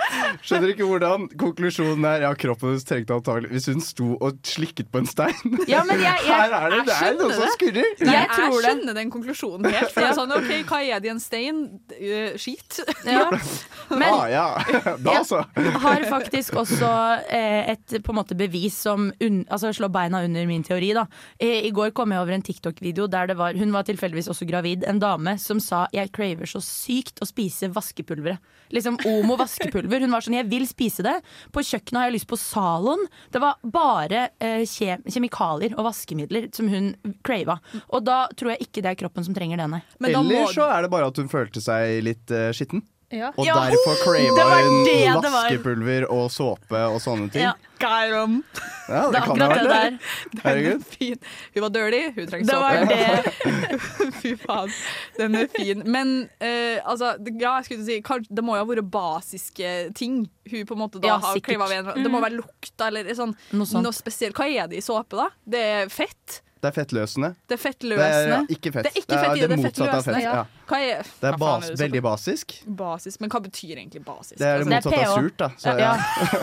Skjønner 0.42 0.72
ikke 0.72 0.86
hvordan 0.88 1.28
konklusjonen 1.40 2.04
er. 2.08 2.24
Ja, 2.26 2.32
kroppen 2.38 2.72
hennes 2.72 2.86
trengte 2.88 3.14
antagelig 3.16 3.50
Hvis 3.54 3.68
hun 3.70 3.82
sto 3.84 4.08
og 4.20 4.38
slikket 4.46 4.90
på 4.92 5.02
en 5.02 5.08
stein. 5.10 5.56
Ja, 5.70 5.82
men 5.88 6.00
jeg, 6.02 6.16
jeg, 6.28 6.36
Her 6.40 6.54
er 6.56 6.74
det, 6.74 6.80
det 6.88 6.96
er 6.96 7.16
noe 7.18 7.36
som 7.36 7.52
skurrer. 7.54 7.88
Nei, 8.00 8.14
Jeg 8.14 8.20
jeg, 8.20 8.30
tror 8.34 8.56
det. 8.56 8.64
skjønner 8.66 8.98
den 9.00 9.12
konklusjonen 9.14 9.70
helt. 9.70 9.92
For 9.92 10.00
det 10.00 10.08
er 10.10 10.18
sånn, 10.18 10.34
ok, 10.36 10.52
Hva 10.70 10.80
er 10.84 11.02
det 11.04 11.10
i 11.10 11.12
en 11.14 11.22
stein? 11.22 11.62
Uh, 11.94 12.38
skit. 12.40 12.80
ja. 13.06 13.26
Men 14.00 14.08
ah, 14.08 14.26
ja. 14.30 14.46
Da 15.04 15.16
altså. 15.20 15.42
jeg 15.56 15.80
har 15.82 16.04
faktisk 16.10 16.56
også 16.60 16.90
eh, 17.32 17.72
et 17.74 17.96
på 18.04 18.12
en 18.12 18.18
måte 18.20 18.36
bevis 18.38 18.76
som 18.86 19.08
un 19.22 19.40
altså 19.50 19.70
slår 19.74 19.90
beina 19.94 20.22
under 20.26 20.46
min 20.48 20.64
teori. 20.66 20.92
Da. 20.96 21.06
Eh, 21.40 21.66
I 21.68 21.72
går 21.74 21.92
kom 21.96 22.12
jeg 22.14 22.22
over 22.22 22.34
en 22.36 22.44
TikTok-video 22.46 23.06
der 23.10 23.30
det 23.30 23.36
var 23.38 23.56
Hun 23.58 23.72
var 23.74 23.86
tilfeldigvis 23.88 24.30
også 24.32 24.46
gravid. 24.48 24.84
En 24.88 25.00
dame 25.02 25.36
som 25.38 25.60
sa 25.60 25.86
'jeg 25.92 26.12
craver 26.12 26.46
så 26.46 26.60
sykt 26.62 27.20
å 27.22 27.26
spise 27.28 27.68
vaskepulveret'. 27.72 28.38
Liksom 28.70 28.98
Omo 29.06 29.36
vaskepulver. 29.36 29.99
Hun 30.00 30.10
var 30.14 30.24
sånn 30.24 30.36
'jeg 30.38 30.48
vil 30.50 30.66
spise 30.66 31.02
det'. 31.06 31.20
På 31.52 31.60
kjøkkenet 31.60 32.00
har 32.00 32.10
jeg 32.10 32.16
lyst 32.18 32.30
på 32.30 32.38
Salon. 32.38 33.06
Det 33.30 33.40
var 33.40 33.56
bare 33.62 34.30
eh, 34.40 34.64
kjem 34.64 35.04
kjemikalier 35.06 35.76
og 35.78 35.86
vaskemidler 35.90 36.48
som 36.54 36.68
hun 36.68 36.94
crava. 37.22 37.60
Og 37.90 38.04
da 38.04 38.26
tror 38.36 38.54
jeg 38.54 38.68
ikke 38.68 38.82
det 38.82 38.90
er 38.92 39.00
kroppen 39.06 39.24
som 39.24 39.34
trenger 39.34 39.56
det, 39.60 39.68
nei. 39.70 39.82
Eller 40.02 40.46
så 40.52 40.68
er 40.70 40.82
det 40.82 40.90
bare 40.90 41.06
at 41.06 41.16
hun 41.16 41.28
følte 41.28 41.60
seg 41.60 42.02
litt 42.04 42.30
eh, 42.30 42.52
skitten. 42.52 42.82
Ja. 43.10 43.32
Og 43.36 43.44
Ja, 43.46 43.56
derfor 43.70 43.96
crava 44.04 44.60
hun 44.62 45.22
vaskepulver 45.34 46.04
og 46.14 46.28
såpe 46.30 46.78
og 46.92 47.00
sånne 47.02 47.30
ting. 47.34 47.42
Ja. 47.48 47.54
Kairom. 47.80 48.42
Ja, 48.90 49.06
Det 49.08 49.12
det 49.14 49.20
er 49.20 49.24
kan 49.24 49.40
akkurat 49.40 49.56
det 49.56 49.70
der. 49.70 49.94
Er 49.96 50.42
Herregud. 50.44 50.82
fin. 50.84 51.16
Hun 51.54 51.62
var 51.64 51.70
dirty, 51.74 52.00
hun 52.14 52.26
var 52.28 52.76
såpe. 52.76 52.88
det. 52.90 54.12
Fy 54.20 54.34
faen, 54.42 54.74
den 55.16 55.34
er 55.40 55.48
fin. 55.54 55.82
Men 55.86 56.12
uh, 56.42 56.78
altså, 56.84 57.14
ja, 57.40 57.54
jeg 57.56 57.64
skulle 57.70 57.86
si, 57.88 57.96
kanskje, 58.04 58.36
det 58.36 58.44
må 58.44 58.58
jo 58.58 58.66
ha 58.66 58.68
vært 58.68 58.90
basiske 58.92 59.72
ting 59.96 60.20
hun 60.50 60.66
på 60.68 60.76
en 60.76 60.82
måte 60.84 61.00
da 61.00 61.14
Ja, 61.14 61.18
har 61.24 61.40
crava 61.46 61.70
ved. 61.72 61.90
Det 62.04 62.12
må 62.12 62.20
være 62.22 62.36
lukta 62.42 62.90
eller 62.92 63.10
sånn, 63.16 63.34
Noe 63.56 63.82
noe 63.82 63.96
spesielt. 63.96 64.36
Hva 64.36 64.46
er 64.50 64.68
det 64.70 64.82
i 64.82 64.84
såpe, 64.84 65.16
da? 65.16 65.30
Det 65.48 65.64
er 65.80 65.88
fett? 65.94 66.42
Det 66.60 66.68
er 66.68 66.74
fettløsende. 66.76 67.28
Det 67.48 67.56
er 67.56 67.60
fettløsende. 67.60 68.00
Det 68.04 68.36
er 68.36 68.56
ikke 68.56 68.70
fett. 68.74 68.84
Det 68.84 68.90
er 68.90 68.98
ikke 69.00 69.16
fett 69.16 69.30
det, 69.32 69.40
det, 69.40 69.48
det 69.48 69.56
er 69.56 69.60
motsatte 69.62 69.94
av 69.96 70.02
fett. 70.04 70.18
Ja. 70.20 70.42
Hva 70.70 70.78
er 70.84 71.06
Det 71.22 71.28
er 71.30 71.36
bas, 71.40 71.64
er 71.64 71.72
det 71.72 71.80
veldig 71.80 72.02
basisk. 72.04 72.52
Basisk, 72.80 73.20
Men 73.24 73.30
hva 73.32 73.40
betyr 73.46 73.72
egentlig 73.80 74.02
basisk? 74.04 74.36
Det 74.38 74.46
er 74.46 74.60
det 74.60 74.66
Altså, 74.68 74.90
motsatte 74.90 75.06
av 75.06 75.14
surt, 75.16 75.36
da. 75.40 75.48
Så, 75.56 75.68
Ja. 75.70 75.78
ja. 75.80 75.94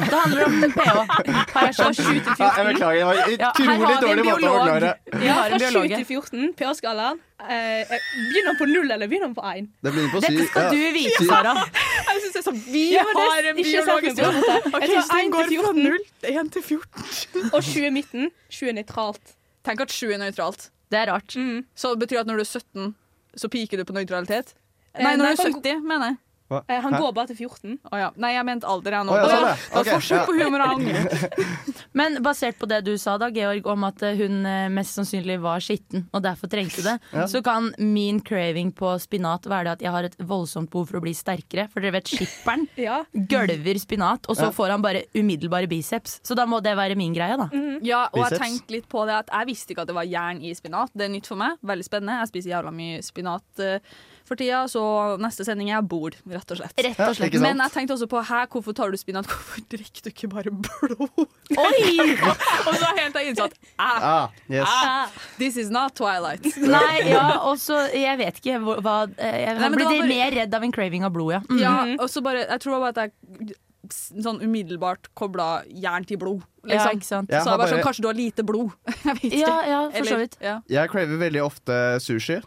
Det 0.10 0.18
handler 0.24 0.46
om 0.48 0.56
pH. 0.74 0.96
Har 1.54 1.68
jeg 1.70 1.78
sånn 1.78 1.94
7 1.94 2.02
til 2.02 2.34
14. 2.34 2.42
Ja, 2.42 2.50
jeg 2.58 2.66
beklager, 2.74 2.98
det 2.98 3.06
var 3.06 3.16
Ja, 3.38 3.52
utrolig 3.54 4.00
dårlig 4.02 4.26
måte 4.26 4.34
å 4.34 4.42
biolog. 4.42 4.58
forklare. 4.58 4.90
Har 5.28 5.54
Fra 5.54 5.72
7 5.78 5.88
til 5.94 6.06
14, 6.10 6.54
pH-skalaen. 6.58 7.22
Eh, 7.38 7.94
begynner 8.18 8.50
den 8.50 8.58
på 8.58 8.66
null 8.74 8.92
eller 8.98 9.08
begynner 9.08 9.30
den 9.30 9.38
på 9.38 9.46
1? 9.46 9.70
Det 9.86 9.94
Dette 9.94 10.46
skal 10.50 10.64
ja. 10.64 10.70
du 10.74 10.94
vite, 10.98 11.26
Sara. 11.30 11.54
Jeg 12.10 12.22
synes 12.24 12.34
det 12.34 12.40
er 12.42 12.46
sånn 12.50 12.62
Vi 12.74 12.84
Ja, 12.96 13.06
er 13.06 13.22
har 13.22 13.50
en 13.54 13.62
biologisk 13.62 14.22
måte. 14.26 14.58
Jeg 14.58 14.90
tror 14.90 15.12
den 15.14 15.30
1 15.30 15.34
går 15.38 15.52
til 15.54 15.62
fra 15.62 15.74
14. 15.78 15.84
0 15.86 16.00
til 16.26 16.42
1 16.42 16.52
til 16.58 16.64
14. 16.74 17.50
Og 17.54 17.62
20 17.64 17.86
i 17.86 17.94
midten. 18.02 18.32
20 18.50 18.74
er 18.74 18.80
nøytralt. 18.82 19.37
Tenk 19.68 19.84
at 19.84 19.92
7 19.92 20.14
er 20.16 20.22
nøytralt. 20.22 20.70
Det 20.88 21.02
er 21.02 21.12
rart. 21.12 21.36
Så 21.76 21.92
det 21.94 22.06
betyr 22.06 22.22
at 22.24 22.30
når 22.30 22.40
du 22.40 22.46
er 22.46 22.52
17, 22.52 22.96
så 23.36 23.50
piker 23.52 23.82
du 23.82 23.84
på 23.88 23.96
nøytralitet? 23.98 24.54
Eh, 24.96 25.04
Nei, 25.04 25.18
når 25.20 25.34
du 25.36 25.44
er 25.44 25.52
70, 25.52 25.82
mener 25.84 26.14
jeg. 26.14 26.18
Hva? 26.48 26.62
Eh, 26.72 26.80
han 26.80 26.94
Hæ? 26.96 27.00
går 27.04 27.12
bare 27.18 27.28
til 27.28 27.36
14. 27.44 27.74
Oh, 27.92 27.98
ja. 28.00 28.10
Nei, 28.16 28.30
jeg 28.38 28.46
mente 28.48 28.68
alder, 28.72 28.94
jeg 28.96 29.08
nå. 29.10 29.12
Oh, 29.12 29.18
ja, 29.20 29.28
sånn, 29.28 29.48
ja. 29.48 29.56
Det 29.58 29.76
var 29.76 29.88
forskjell 29.98 30.22
på 30.30 30.36
humor 30.38 30.64
og 30.64 30.70
anger. 30.78 31.48
Men 32.00 32.16
basert 32.24 32.58
på 32.62 32.70
det 32.72 32.80
du 32.88 32.94
sa 33.02 33.18
da, 33.20 33.28
Georg, 33.36 33.66
om 33.68 33.84
at 33.88 34.02
eh, 34.08 34.16
hun 34.20 34.46
eh, 34.48 34.68
mest 34.72 34.96
sannsynlig 34.96 35.40
var 35.44 35.60
skitten 35.64 36.06
og 36.16 36.24
derfor 36.24 36.48
trengte 36.52 36.84
det, 36.86 36.94
Ja. 37.12 37.26
så 37.28 37.42
kan 37.44 37.72
min 37.82 38.22
craving 38.24 38.72
på 38.78 38.94
spinat 39.04 39.48
være 39.50 39.64
det 39.68 39.74
at 39.78 39.84
jeg 39.88 39.92
har 39.98 40.08
et 40.08 40.16
voldsomt 40.30 40.70
behov 40.72 40.88
for 40.92 41.00
å 41.00 41.04
bli 41.04 41.14
sterkere. 41.18 41.68
For 41.74 41.84
dere 41.84 41.98
vet, 41.98 42.08
skipperen 42.16 42.68
Ja. 42.88 43.02
gølver 43.14 43.80
spinat, 43.84 44.28
og 44.30 44.38
så 44.40 44.48
Ja. 44.48 44.52
får 44.56 44.72
han 44.78 44.82
bare 44.86 45.04
umiddelbare 45.18 45.68
biceps. 45.68 46.20
Så 46.24 46.36
da 46.38 46.46
må 46.48 46.62
det 46.64 46.78
være 46.80 46.96
min 46.96 47.14
greie, 47.14 47.36
da. 47.38 47.50
Ja, 47.84 48.06
og 48.14 48.24
jeg 48.24 48.40
tenkte 48.40 48.72
litt 48.78 48.88
på 48.90 49.04
det 49.06 49.20
at 49.26 49.34
jeg 49.36 49.52
visste 49.52 49.74
ikke 49.76 49.84
at 49.84 49.92
det 49.92 49.96
var 50.00 50.08
jern 50.08 50.40
i 50.42 50.54
spinat. 50.56 50.92
Det 50.96 51.10
er 51.10 51.14
nytt 51.14 51.28
for 51.28 51.36
meg. 51.44 51.58
Veldig 51.66 51.86
spennende. 51.86 52.22
Jeg 52.24 52.32
spiser 52.32 52.56
jævla 52.56 52.72
mye 52.74 53.02
spinat 53.04 53.44
eh, 53.60 53.80
for 54.28 54.36
tida, 54.40 54.66
så 54.68 54.82
neste 55.24 55.46
sending 55.48 55.70
er 55.72 55.82
bord, 55.88 56.18
rett 56.28 56.52
og 56.52 56.60
slett. 56.60 56.74
Rett 56.84 57.00
og 57.06 57.16
slett. 57.16 57.34
Ja. 57.38 57.42
Men 57.46 57.62
jeg 57.64 57.74
tenkte 57.74 57.96
også 57.96 58.08
på 58.12 58.22
hæ, 58.28 58.42
hvorfor 58.52 58.76
tar 58.78 58.92
du 58.92 58.98
spinat? 59.00 59.28
Hvorfor 59.32 59.64
drikker 59.72 60.04
du 60.04 60.10
ikke 60.12 60.30
bare 60.34 60.52
blod? 60.52 61.28
Oi! 61.56 62.18
og 62.68 62.74
så 62.76 62.90
helt 62.98 63.16
jeg 63.22 63.32
innsatt 63.34 63.56
at 63.56 63.72
ah, 63.80 64.08
Ah, 64.08 64.42
yes. 64.52 64.68
ah, 64.68 65.08
this 65.40 65.58
is 65.58 65.70
not 65.74 65.96
Twilight. 65.96 66.44
Nei, 66.76 67.08
ja, 67.12 67.40
og 67.48 67.56
så 67.62 67.80
Jeg 67.96 68.18
vet 68.20 68.42
ikke 68.42 68.60
hva 68.84 68.98
eh, 69.18 69.38
Jeg 69.46 69.56
Nei, 69.58 69.70
var 69.70 69.80
bare- 69.86 70.10
mer 70.12 70.36
redd 70.42 70.54
av 70.60 70.64
en 70.68 70.76
craving 70.76 71.08
av 71.08 71.16
blod, 71.16 71.32
ja. 71.38 71.42
Mm. 71.50 71.62
Ja, 71.64 71.78
og 72.04 72.10
så 72.12 72.22
bare, 72.26 72.44
jeg 72.50 72.64
tror 72.66 72.80
bare 72.84 72.94
at 72.94 73.08
jeg 73.08 73.56
sånn 73.94 74.42
umiddelbart 74.44 75.08
kobla 75.16 75.62
jern 75.72 76.04
til 76.08 76.20
blod. 76.20 76.42
Ja, 76.68 76.82
Liksom. 76.84 76.98
ikke 77.00 77.08
sant? 77.08 77.30
Så 77.32 77.48
jeg 77.54 77.60
bare 77.62 77.72
sånn, 77.72 77.84
kanskje 77.86 78.04
du 78.04 78.08
har 78.10 78.18
lite 78.18 78.44
blod. 78.44 78.74
jeg 78.90 79.14
vet 79.16 79.24
ikke. 79.30 79.40
Ja, 79.40 79.56
ja, 79.70 79.78
for 79.94 79.98
så 80.04 80.04
Eller- 80.12 80.24
vidt. 80.26 80.36
Ja. 80.44 80.56
Jeg 80.68 80.92
craver 80.92 81.22
veldig 81.22 81.44
ofte 81.46 81.78
sushi. 82.04 82.42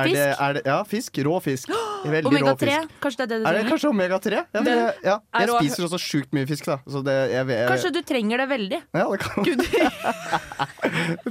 Er 0.00 0.08
det, 0.14 0.26
er 0.46 0.52
det, 0.58 0.62
ja, 0.66 0.78
fisk. 0.88 1.20
Rå 1.26 1.36
fisk. 1.44 1.70
Veldig 2.04 2.26
Omega 2.30 2.52
rå 2.54 2.58
3, 2.60 2.76
kanskje 3.04 3.18
det 3.20 3.24
er 3.24 3.30
det 3.30 3.38
du 3.40 3.48
Er 3.50 3.56
det 3.58 3.64
kanskje 3.68 3.88
omega-3? 3.92 4.38
Ja, 4.56 4.60
det, 4.64 4.74
ja. 5.04 5.16
Jeg 5.36 5.48
rå- 5.50 5.58
spiser 5.60 5.84
også 5.88 5.98
sjukt 6.00 6.32
mye 6.36 6.46
fisk, 6.48 6.64
da. 6.70 6.78
Så 6.88 7.02
det, 7.04 7.16
jeg, 7.34 7.44
jeg, 7.52 7.66
Kanskje 7.68 7.90
du 7.92 8.00
trenger 8.08 8.40
det 8.40 8.46
veldig? 8.54 8.78
Ja, 8.96 9.04
det 9.12 9.18
kan 9.20 9.44
Gud, 9.44 9.60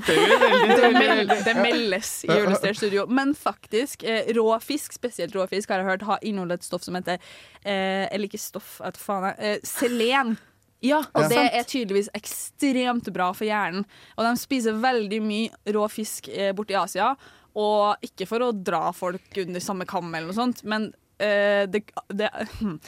det, 0.09 1.39
det 1.45 1.55
meldes 1.57 2.11
i 2.25 2.31
Illustrert 2.33 2.77
studio. 2.77 3.05
Men 3.09 3.33
faktisk, 3.37 4.03
eh, 4.03 4.29
rå 4.35 4.47
fisk, 4.63 4.93
spesielt 4.93 5.35
rå 5.35 5.47
fisk, 5.49 5.69
har 5.73 5.81
jeg 5.83 5.89
hørt 5.89 6.05
har 6.09 6.19
inneholdt 6.25 6.59
et 6.59 6.67
stoff 6.67 6.83
som 6.85 6.97
heter 6.97 7.17
eh, 7.63 8.05
Eller 8.11 8.29
ikke 8.29 8.41
stoff, 8.41 8.77
jeg 8.83 8.99
faen 9.01 9.31
er 9.31 9.35
Eh, 9.39 9.57
selen. 9.63 10.35
Ja, 10.83 11.01
Og 11.13 11.25
det 11.29 11.37
er 11.53 11.63
tydeligvis 11.67 12.07
ekstremt 12.15 13.07
bra 13.15 13.29
for 13.35 13.43
hjernen. 13.47 13.83
Og 14.17 14.23
de 14.23 14.31
spiser 14.39 14.77
veldig 14.79 15.19
mye 15.23 15.73
rå 15.75 15.83
fisk 15.91 16.29
eh, 16.31 16.53
borti 16.55 16.75
Asia. 16.79 17.13
Og 17.59 18.05
ikke 18.05 18.27
for 18.29 18.45
å 18.45 18.53
dra 18.55 18.89
folk 18.95 19.39
under 19.43 19.63
samme 19.63 19.87
kam, 19.89 20.11
eller 20.13 20.31
noe 20.31 20.37
sånt, 20.37 20.63
men 20.69 20.89
uh, 21.21 21.63
det, 21.69 21.83
det, 22.15 22.29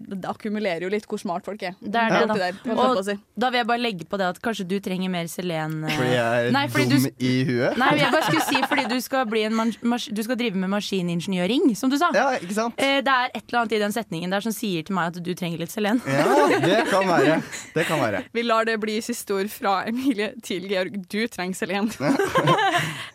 det 0.00 0.24
akkumulerer 0.30 0.82
jo 0.86 0.88
litt 0.92 1.04
hvor 1.06 1.20
smart 1.20 1.44
folk 1.44 1.62
er. 1.62 1.74
Det 1.80 1.94
er 2.00 2.08
det, 2.10 2.20
ja. 2.24 2.52
da. 2.64 2.74
Og 2.74 3.04
da 3.04 3.50
vil 3.52 3.58
jeg 3.60 3.66
bare 3.68 3.82
legge 3.82 4.06
på 4.08 4.16
det 4.20 4.26
at 4.32 4.38
kanskje 4.42 4.64
du 4.70 4.78
trenger 4.80 5.10
mer 5.12 5.28
selen. 5.28 5.84
eh, 5.84 5.92
Fordi 5.96 6.14
jeg 6.14 6.46
er 6.46 6.50
Nei, 6.56 6.62
fordi 6.72 6.86
dum 6.88 7.02
du- 7.04 7.24
i 7.26 7.32
huet. 7.44 7.76
Nei, 7.78 7.90
jeg 8.00 8.10
bare 8.14 8.22
skulle 8.24 8.46
si 8.48 8.62
fordi 8.70 8.86
du 8.88 8.96
skal, 9.04 9.26
bli 9.26 9.42
en 9.44 9.60
du 9.60 10.22
skal 10.24 10.36
drive 10.40 10.54
med 10.56 10.70
maskiningeniøring, 10.72 11.76
som 11.76 11.90
du 11.92 11.98
sa. 12.00 12.08
Ja, 12.16 12.30
ikke 12.40 12.54
sant? 12.56 12.74
Eh, 12.80 13.00
Det 13.04 13.12
er 13.12 13.30
et 13.34 13.44
eller 13.48 13.60
annet 13.60 13.72
i 13.76 13.78
den 13.84 13.92
setningen 13.92 14.30
der 14.30 14.40
som 14.40 14.52
sier 14.52 14.82
til 14.86 14.94
meg 14.96 15.12
at 15.14 15.22
du 15.22 15.34
trenger 15.34 15.58
litt 15.58 15.70
selen. 15.70 16.00
Ja, 16.06 16.24
det 16.64 16.86
kan 16.90 17.06
være. 17.06 17.42
Det 17.74 17.86
kan 17.86 18.00
være. 18.00 18.24
Vi 18.32 18.42
lar 18.42 18.64
det 18.64 18.78
bli 18.80 18.98
siste 19.04 19.34
ord 19.36 19.48
fra 19.52 19.84
Emilie 19.86 20.32
til 20.42 20.66
Georg. 20.68 20.96
Du 21.08 21.26
trenger 21.28 21.54
Selen. 21.54 21.90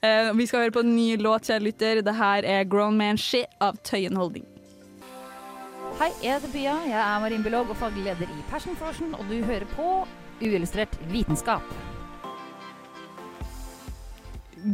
Eh, 0.05 0.31
vi 0.37 0.45
skal 0.45 0.59
høre 0.65 0.71
på 0.75 0.83
en 0.85 0.91
ny 0.95 1.15
låt, 1.17 1.47
kjære 1.49 1.63
lytter. 1.65 2.01
Det 2.05 2.13
her 2.15 2.45
er 2.45 2.63
Grown 2.69 2.97
Man 2.97 3.17
Shit 3.17 3.47
av 3.63 3.77
Tøyen 3.83 4.15
Holding. 4.19 4.45
Hei, 5.95 6.09
jeg 6.19 6.33
heter 6.35 6.49
Pia. 6.51 6.71
Jeg 6.83 6.99
er 6.99 7.19
marinbiolog 7.23 7.69
og 7.71 7.77
faglig 7.79 8.01
leder 8.03 8.27
i 8.27 8.41
Passion 8.49 8.75
Frosion, 8.75 9.13
og 9.15 9.29
du 9.29 9.37
hører 9.47 9.63
på 9.77 9.85
Uillustrert 10.43 10.97
vitenskap. 11.07 11.63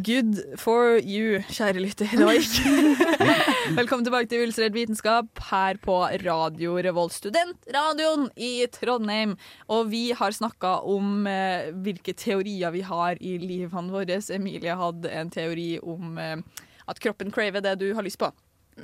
Good 0.07 0.41
for 0.57 0.97
you, 0.97 1.43
kjære 1.45 1.85
lytter. 1.85 2.09
Det 2.09 2.25
var 2.25 2.39
ikke 2.39 2.73
Velkommen 3.79 4.09
tilbake 4.09 4.31
til 4.33 4.41
Uillustrert 4.41 4.73
vitenskap 4.73 5.45
her 5.51 5.77
på 5.85 6.01
Radio 6.25 6.81
Revolt, 6.89 7.13
studentradioen 7.13 8.31
i 8.41 8.65
Trondheim. 8.73 9.37
Og 9.69 9.91
vi 9.93 10.07
har 10.17 10.33
snakka 10.33 10.79
om 10.89 11.27
eh, 11.29 11.69
hvilke 11.85 12.17
teorier 12.17 12.73
vi 12.73 12.81
har 12.81 13.21
i 13.21 13.37
livene 13.37 13.93
våre. 13.93 14.23
Emilie 14.33 14.73
hadde 14.73 15.13
en 15.21 15.29
teori 15.29 15.75
om 15.85 16.17
eh, 16.17 16.39
at 16.89 17.03
kroppen 17.05 17.29
craver 17.29 17.61
det 17.61 17.77
du 17.77 17.91
har 17.93 18.09
lyst 18.09 18.17
på. 18.17 18.33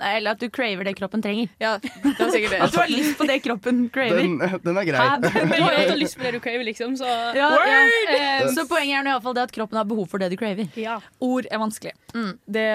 Eller 0.02 0.32
at 0.36 0.40
du 0.40 0.50
craver 0.50 0.84
det 0.88 0.96
kroppen 1.00 1.22
trenger. 1.24 1.50
Ja, 1.60 1.76
det 1.82 2.14
var 2.20 2.32
sikkert 2.34 2.52
det. 2.56 2.62
At 2.68 2.72
du 2.72 2.80
har 2.82 2.88
lyst 2.92 3.18
på 3.18 3.28
det 3.28 3.40
kroppen 3.46 3.84
craver. 3.94 4.22
Den, 4.24 4.38
den 4.64 4.78
er 4.78 4.86
grei. 4.90 5.06
Hæ? 5.08 5.44
Men 5.48 5.58
du 5.58 5.68
har 5.92 5.98
lyst 6.00 6.18
på 6.18 6.24
det 6.28 6.34
du 6.38 6.40
craver, 6.44 6.64
liksom, 6.68 6.98
så 7.00 7.06
Ja, 7.36 7.52
ja. 7.54 7.84
Eh, 8.18 8.48
Så 8.54 8.68
poenget 8.70 9.00
er 9.00 9.04
nå 9.08 9.14
i 9.14 9.16
hvert 9.18 9.24
fall 9.30 9.38
det 9.38 9.48
at 9.50 9.56
kroppen 9.56 9.78
har 9.82 9.86
behov 9.90 10.08
for 10.12 10.18
det 10.22 10.30
du 10.34 10.38
craver. 10.38 10.68
ja. 10.78 11.00
Ord 11.22 11.48
er 11.52 11.58
vanskelig. 11.62 11.94
Mm. 12.14 12.34
Det 12.48 12.68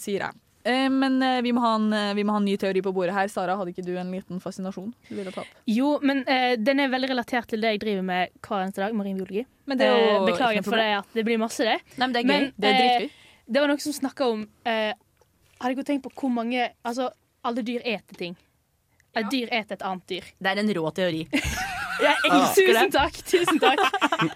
sier 0.00 0.26
jeg. 0.28 0.40
Eh, 0.66 0.88
Men 0.90 1.20
eh, 1.22 1.40
vi 1.46 1.52
må, 1.54 1.60
ha 1.62 1.74
en, 1.78 1.92
eh, 1.94 2.12
vi 2.18 2.24
må 2.26 2.32
ha 2.34 2.40
en 2.40 2.44
ny 2.48 2.56
teori 2.58 2.82
på 2.82 2.90
bordet 2.92 3.14
her. 3.14 3.28
Sara, 3.30 3.54
hadde 3.56 3.70
ikke 3.70 3.84
du 3.86 3.92
en 3.96 4.10
liten 4.10 4.40
fascinasjon 4.42 4.88
du 5.08 5.12
ville 5.14 5.30
ta 5.30 5.44
opp? 5.44 5.52
Jo, 5.70 5.92
men 6.02 6.24
uh, 6.26 6.56
den 6.58 6.80
er 6.82 6.90
veldig 6.90 7.12
relatert 7.12 7.46
til 7.52 7.62
det 7.62 7.76
jeg 7.76 7.82
driver 7.84 8.02
med 8.08 8.34
hver 8.42 8.64
eneste 8.64 8.82
dag, 8.82 8.94
marinbiologi. 8.98 9.44
Men 9.66 9.78
det 9.78 9.86
er 9.86 9.94
jo 9.94 10.08
Eh, 10.16 10.26
beklager 10.26 10.66
for 10.66 10.76
det 10.78 10.88
at 10.98 11.14
det 11.14 11.24
blir 11.26 11.38
masse 11.38 11.62
det. 11.66 11.78
Nei, 11.96 12.06
men 12.08 12.12
det 12.16 12.24
er 12.24 12.26
gøy. 12.26 12.40
Men 12.40 12.52
Det 12.58 12.68
er 12.72 12.78
dritgøy. 12.82 13.06
eh, 13.06 13.22
det 13.46 13.60
var 13.62 13.70
noen 13.70 13.78
som 13.86 13.94
snakka 13.94 14.26
om 14.32 14.40
eh, 14.66 14.92
Har 15.62 15.72
dere 15.72 15.86
tenkt 15.88 16.04
på 16.04 16.12
hvor 16.20 16.32
mange 16.32 16.70
Altså, 16.84 17.10
alle 17.46 17.62
dyr 17.66 17.84
eter 17.84 18.18
ting. 18.18 18.36
Et 19.16 19.28
dyr 19.32 19.48
eter 19.48 19.78
et 19.78 19.84
annet 19.86 20.08
dyr. 20.10 20.26
Det 20.38 20.52
er 20.52 20.60
en 20.60 20.72
rå 20.76 20.90
teori. 20.96 21.22
Jeg 22.06 22.28
elsker 22.28 22.72
Tusen 22.74 22.90
takk! 22.92 23.20
Tusen 23.30 23.60
takk. 23.62 23.84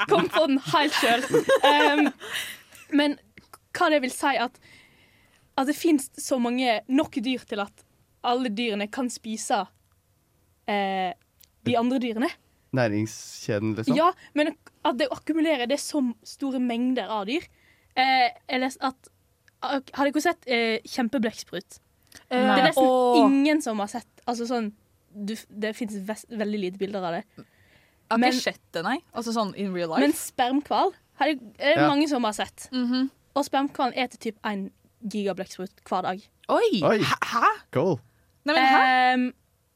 Kom 0.09 0.30
på 0.33 0.46
den 0.48 0.61
helt 0.70 0.96
sjøl. 0.96 1.26
Um, 1.61 2.09
men 2.96 3.18
hva 3.76 3.90
det 3.92 4.00
vil 4.04 4.14
si 4.14 4.33
at, 4.40 4.56
at 5.61 5.68
det 5.68 5.76
fins 5.76 6.09
så 6.16 6.38
mange 6.40 6.80
nok 6.88 7.20
dyr 7.20 7.44
til 7.48 7.61
at 7.66 7.85
alle 8.26 8.52
dyrene 8.52 8.88
kan 8.92 9.09
spise 9.12 9.62
eh, 10.68 11.12
de 11.68 11.76
andre 11.78 12.00
dyrene. 12.02 12.30
Næringskjeden, 12.76 13.74
liksom. 13.78 13.96
Ja, 13.98 14.11
men 14.38 14.54
at 14.87 14.98
det 15.00 15.11
akkumulerer 15.12 15.68
det 15.68 15.78
er 15.78 15.83
så 15.83 16.02
store 16.26 16.61
mengder 16.62 17.11
av 17.11 17.26
dyr. 17.28 17.46
Eh, 17.98 18.28
jeg 18.30 18.62
leste 18.62 18.92
at 18.92 19.11
Har 19.62 20.09
dere 20.11 20.20
sett 20.25 20.46
eh, 20.46 20.79
kjempeblekksprut? 20.88 21.81
Eh, 22.31 22.38
Det 22.38 22.38
er 22.59 22.66
nesten 22.70 22.85
åh. 22.87 23.18
ingen 23.27 23.61
som 23.62 23.79
har 23.79 23.87
sett 23.92 24.09
Altså 24.27 24.46
sånn 24.49 24.73
du, 25.14 25.35
Det 25.49 25.75
fins 25.77 25.94
veldig 26.31 26.59
lite 26.61 26.79
bilder 26.79 27.03
av 27.05 27.12
det. 27.18 27.25
Jeg 27.37 27.46
har 28.11 28.18
Men- 28.18 28.33
ikke 28.33 28.42
sett 28.42 28.61
det, 28.73 28.83
nei. 28.85 28.99
Altså 29.14 29.33
sånn 29.35 29.55
in 29.57 29.73
real 29.75 29.88
life. 29.90 30.01
Men 30.01 30.12
spermhval 30.12 30.92
har 31.20 31.27
det, 31.35 31.40
er 31.59 31.75
det 31.75 31.83
Ja. 31.83 31.88
mange 31.88 32.09
som 32.09 32.23
har 32.25 32.33
sett. 32.33 32.68
Mhm. 32.73 33.11
Og 33.37 33.44
spermhvalen 33.44 33.94
eter 33.96 34.18
typ 34.18 34.37
én 34.44 34.70
gigablekksprut 35.07 35.70
hver 35.85 36.03
dag. 36.03 36.20
Oi! 36.49 36.81
Oi, 36.83 36.99
Hæ? 36.99 37.46
cool. 37.73 38.01
Nei, 38.44 38.55
men 38.55 38.64
hæ? 38.66 39.14
Ehm, 39.14 39.33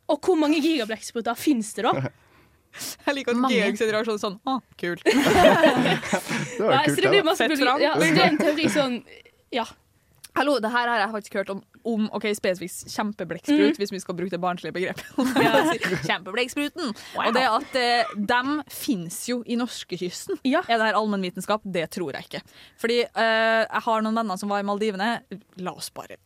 og 0.09 0.21
hvor 0.23 0.37
mange 0.37 0.61
gigablekkspruter 0.63 1.37
fins 1.37 1.73
det, 1.75 1.85
da? 1.85 1.93
Jeg 3.07 3.15
liker 3.15 3.31
at 3.31 3.37
mange. 3.39 3.55
Georg 3.55 3.79
sin 3.79 3.91
reaksjon 3.93 4.15
er 4.15 4.19
sånn 4.19 4.41
Å, 4.47 4.61
kult. 4.77 5.03
Det 5.05 5.13
var 6.59 6.75
Nei, 6.75 6.85
kult, 6.85 6.97
så 6.97 7.03
kult, 7.03 7.03
det 7.03 7.11
blir 7.11 7.11
det. 7.11 7.19
da. 7.19 7.23
masse 7.23 7.47
Fett 7.49 7.59
fram. 7.61 7.81
Ja, 7.81 7.95
så 7.95 8.01
det 8.01 8.19
er 8.19 8.29
en 8.33 8.39
teori 8.39 8.67
sånn 8.71 8.97
Ja. 9.55 9.65
Hallo, 10.35 10.57
det 10.59 10.71
her 10.73 10.89
har 10.91 10.99
jeg 10.99 11.11
faktisk 11.13 11.35
hørt 11.39 11.51
om 11.53 11.61
om 11.85 12.07
ok, 12.17 12.27
spesifikt 12.37 12.93
kjempeblekksprut, 12.93 13.79
hvis 13.81 13.93
vi 13.93 14.01
skal 14.03 14.17
bruke 14.19 14.33
det 14.33 14.41
barnslige 14.43 14.75
begrepet. 14.75 15.05
Kjempeblekkspruten! 16.09 16.93
Og 17.21 17.37
det 17.37 17.45
at 17.49 17.79
eh, 17.79 18.15
de 18.17 18.57
finnes 18.73 19.19
jo 19.29 19.41
i 19.47 19.59
norskekysten. 19.61 20.41
Er 20.45 20.65
det 20.71 20.89
her 20.89 20.99
allmennvitenskap? 20.99 21.65
Det 21.65 21.87
tror 21.95 22.17
jeg 22.17 22.29
ikke. 22.29 22.43
Fordi 22.81 23.01
eh, 23.05 23.63
jeg 23.65 23.85
har 23.87 24.05
noen 24.07 24.21
venner 24.21 24.41
som 24.41 24.53
var 24.53 24.65
i 24.65 24.69
Maldivene. 24.69 25.11
La 25.65 25.75
oss 25.77 25.91
bare 25.95 26.19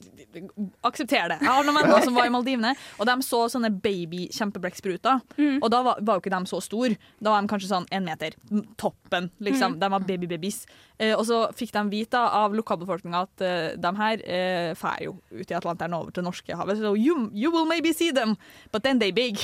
akseptere 0.86 1.34
det. 1.34 1.40
Jeg 1.42 1.50
har 1.50 1.66
noen 1.66 1.80
venner 1.80 2.04
som 2.06 2.18
var 2.18 2.28
i 2.28 2.34
Maldivene, 2.34 2.74
og 2.98 3.10
de 3.10 3.16
så 3.26 3.44
sånne 3.52 3.72
baby 3.74 4.28
kjempeblekksspruter. 4.34 5.24
Og 5.58 5.68
da 5.74 5.82
var, 5.86 6.02
var 6.02 6.18
jo 6.18 6.24
ikke 6.24 6.34
de 6.34 6.50
så 6.50 6.62
store. 6.64 6.98
Da 7.18 7.34
var 7.34 7.42
de 7.42 7.50
kanskje 7.50 7.72
sånn 7.72 7.88
en 7.94 8.06
meter. 8.06 8.36
Toppen, 8.80 9.32
liksom. 9.42 9.76
Mm. 9.76 9.80
De 9.82 9.90
var 9.94 10.06
baby-babies. 10.08 10.62
Eh, 10.98 11.14
og 11.14 11.24
så 11.28 11.42
fikk 11.56 11.72
de 11.76 11.84
vite 11.92 12.18
av 12.18 12.54
lokalbefolkninga 12.58 13.24
at 13.26 13.44
eh, 13.46 13.76
de 13.78 13.92
her 14.00 14.24
eh, 14.26 14.86
jo 15.04 15.14
ut 15.30 15.47
i 15.52 15.56
Atlanteren 15.58 15.94
over 15.96 16.14
til 16.14 16.24
Norskehavet. 16.26 16.80
Så 16.80 16.94
you, 16.96 17.28
you 17.32 17.52
will 17.54 17.66
maybe 17.68 17.92
see 17.96 18.10
them, 18.14 18.36
but 18.72 18.82
then 18.84 18.98
they 19.02 19.12
big. 19.14 19.38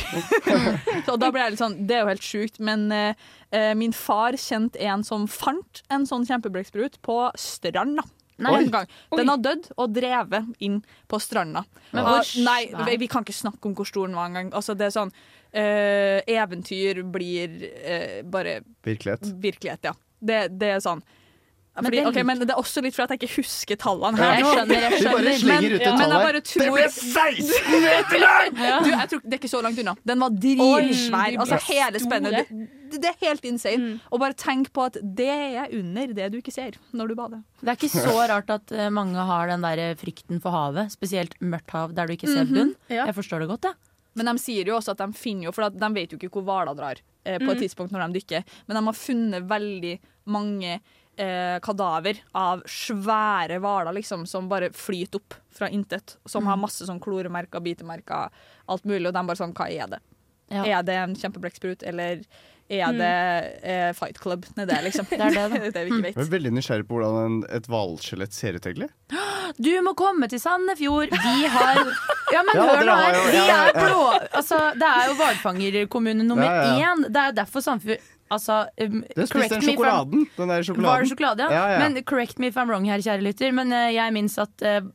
så 1.07 1.17
da 1.21 1.31
ble 1.35 1.43
jeg 1.45 1.55
litt 1.55 1.63
sånn 1.63 1.79
Det 1.89 1.97
er 1.99 2.05
jo 2.05 2.11
helt 2.13 2.27
sjukt. 2.27 2.61
Men 2.65 2.87
eh, 2.95 3.25
eh, 3.55 3.73
min 3.79 3.95
far 3.97 4.39
kjente 4.41 4.81
en 4.85 5.05
som 5.07 5.29
fant 5.31 5.83
en 5.93 6.07
sånn 6.09 6.27
kjempeblekksprut 6.29 7.01
på 7.05 7.19
stranda. 7.41 8.05
Nei. 8.43 8.55
En 8.65 8.71
gang. 8.73 8.89
Den 9.15 9.31
har 9.31 9.39
dødd 9.39 9.69
og 9.79 9.93
drevet 9.95 10.49
inn 10.65 10.81
på 11.11 11.21
stranda. 11.23 11.63
Men 11.95 12.03
hvor 12.09 12.31
nei, 12.43 12.97
vi 12.99 13.07
kan 13.11 13.23
ikke 13.23 13.37
snakke 13.37 13.71
om 13.71 13.77
hvor 13.79 13.87
stor 13.87 14.09
den 14.11 14.17
var 14.19 14.27
engang. 14.33 14.51
Altså, 14.59 14.75
det 14.75 14.89
er 14.89 14.95
sånn 14.97 15.13
eh, 15.55 16.19
Eventyr 16.35 17.05
blir 17.15 17.61
eh, 17.79 18.23
bare 18.27 18.57
Virkelighet. 18.85 19.29
virkelighet, 19.39 19.87
ja. 19.87 19.95
Det, 20.19 20.41
det 20.59 20.73
er 20.77 20.83
sånn. 20.83 21.05
Men 21.75 21.85
Fordi, 21.89 21.97
det 21.99 22.07
ok, 22.07 22.19
men 22.25 22.39
det 22.39 22.51
er 22.55 22.59
også 22.61 22.83
litt 22.85 22.95
for 22.95 23.03
at 23.03 23.11
jeg 23.11 23.19
ikke 23.25 23.41
husker 23.43 23.75
tallene 23.83 24.15
her. 24.17 24.35
jeg 24.39 24.45
skjønner, 24.47 24.75
jeg 24.79 24.91
Du 24.95 25.05
bare 25.09 25.15
skjønner. 25.19 25.39
slenger 25.43 25.73
ut 25.75 25.81
et 25.81 25.87
men 25.89 25.99
tall 25.99 26.13
her. 26.15 26.37
Det 26.39 26.69
ble 26.71 26.85
16 26.87 27.81
meter 27.87 28.19
lang! 28.23 28.53
Det 28.55 29.33
er 29.35 29.39
ikke 29.41 29.51
så 29.51 29.63
langt 29.67 29.81
unna. 29.83 29.95
Den 30.07 30.23
var 30.23 30.31
dritsvær. 30.45 31.39
Altså, 31.43 31.59
hele 31.67 31.99
spennet. 32.05 32.37
Det, 32.93 33.01
det 33.03 33.11
er 33.11 33.17
helt 33.27 33.45
insane. 33.51 33.89
Og 34.15 34.21
bare 34.23 34.37
tenk 34.39 34.71
på 34.77 34.85
at 34.87 35.01
det 35.03 35.27
er 35.35 35.75
under 35.75 36.15
det 36.15 36.29
du 36.31 36.39
ikke 36.39 36.55
ser 36.55 36.79
når 36.95 37.11
du 37.11 37.15
bader. 37.19 37.43
Det 37.61 37.73
er 37.75 37.81
ikke 37.81 37.91
så 37.91 38.15
rart 38.31 38.51
at 38.55 38.71
eh, 38.71 38.89
mange 38.95 39.19
har 39.27 39.51
den 39.51 39.67
der 39.67 39.97
frykten 39.99 40.39
for 40.45 40.55
havet, 40.55 40.93
spesielt 40.95 41.35
mørkt 41.43 41.75
hav 41.75 41.91
der 41.97 42.07
du 42.07 42.15
ikke 42.15 42.31
ser 42.31 42.45
Mhm. 42.47 42.55
bunn. 42.55 42.75
Jeg 42.89 43.15
forstår 43.19 43.41
det 43.43 43.49
godt, 43.51 43.65
jeg. 43.73 43.75
Men 44.15 44.27
de 44.31 44.39
sier 44.39 44.65
jo 44.71 44.77
også 44.79 44.93
at 44.95 44.99
de 45.03 45.09
finner 45.19 45.49
jo 45.49 45.51
For 45.53 45.67
de 45.75 45.89
vet 45.97 46.13
jo 46.13 46.17
ikke 46.23 46.31
hvor 46.39 46.45
hvaler 46.47 46.77
drar 46.79 47.01
eh, 47.27 47.39
på 47.43 47.51
et 47.51 47.57
Mhm. 47.59 47.63
tidspunkt 47.67 47.91
når 47.91 48.13
de 48.13 48.21
dykker. 48.21 48.45
Men 48.69 48.77
de 48.79 48.85
har 48.87 48.93
funnet 48.95 49.49
veldig 49.51 49.99
mange 50.27 50.79
eh, 51.17 51.59
kadaver 51.65 52.19
av 52.35 52.63
svære 52.71 53.59
hvaler 53.63 53.95
liksom, 54.01 54.27
som 54.27 54.49
bare 54.51 54.71
flyter 54.75 55.21
opp 55.21 55.35
fra 55.55 55.69
intet. 55.71 56.17
Som 56.27 56.47
har 56.51 56.57
masse 56.61 56.87
sånn 56.89 57.01
kloremerker, 57.03 57.63
bitemerker, 57.65 58.31
alt 58.67 58.85
mulig. 58.85 59.07
Og 59.11 59.15
de 59.15 59.23
bare 59.27 59.39
sånn 59.41 59.55
Hva 59.55 59.69
er 59.71 59.95
det? 59.95 60.03
Ja. 60.53 60.65
Er 60.79 60.83
det 60.85 60.95
en 61.01 61.15
kjempeblekksprut, 61.17 61.83
eller 61.89 62.21
er 62.69 62.87
Mm. 62.89 62.97
det 62.99 63.61
eh, 63.69 63.93
Fight 63.93 64.19
Club 64.19 64.47
nedi 64.57 64.71
der, 64.73 64.83
liksom? 64.87 65.05
Det 65.11 65.21
er 65.21 65.35
det, 65.37 65.49
da. 65.53 65.71
det 65.77 65.83
vi 65.85 65.91
ikke 65.93 66.03
vet. 66.07 66.17
Jeg 66.17 66.27
er 66.27 66.31
veldig 66.33 66.53
nysgjerrig 66.57 66.87
på 66.89 66.97
hvordan 66.97 67.19
en, 67.27 67.39
et 67.53 67.67
hvalskjelett 67.69 68.33
ser 68.33 68.57
ut, 68.57 68.67
egentlig. 68.67 68.89
Du 69.61 69.69
må 69.85 69.93
komme 69.95 70.27
til 70.33 70.41
Sandefjord! 70.41 71.13
Vi 71.13 71.47
har 71.53 71.77
Ja, 72.35 72.41
men 72.43 72.57
Ja, 72.57 72.63
hør 72.65 72.87
nå 72.89 72.95
her! 72.97 73.19
Vi 73.31 73.43
er 73.53 73.77
blå... 73.77 73.99
Altså, 74.41 74.59
det 74.81 74.89
er 74.89 75.11
jo 75.11 75.17
hvalfangerkommune 75.21 76.25
nummer 76.27 76.49
Ja, 76.49 76.65
ja. 76.81 76.95
én. 76.95 77.05
Det 77.13 77.21
er 77.21 77.29
jo 77.31 77.37
derfor 77.43 77.61
Sandefjord 77.63 78.01
Altså, 78.33 78.65
um, 78.81 79.01
correct 79.15 79.31
spiste 79.31 79.55
den 79.59 79.69
sjokoladen. 79.69 80.27
Den 80.37 80.53
der 80.53 80.67
sjokoladen. 80.67 80.91
Var 80.91 81.05
det 81.05 81.13
sjokolade, 81.13 81.47
ja? 81.47 81.53
Ja, 81.53 81.65
ja. 81.75 81.89
Men 81.89 82.05
correct 82.05 82.39
me 82.39 82.49
if 82.49 82.57
I'm 82.57 82.71
wrong 82.71 82.87
her, 82.89 83.03
kjære 83.05 83.25
lytter. 83.25 83.53
Men 83.53 83.73
uh, 83.73 83.89
jeg 83.93 84.15
minnes 84.17 84.39
at 84.41 84.65
uh, 84.65 84.89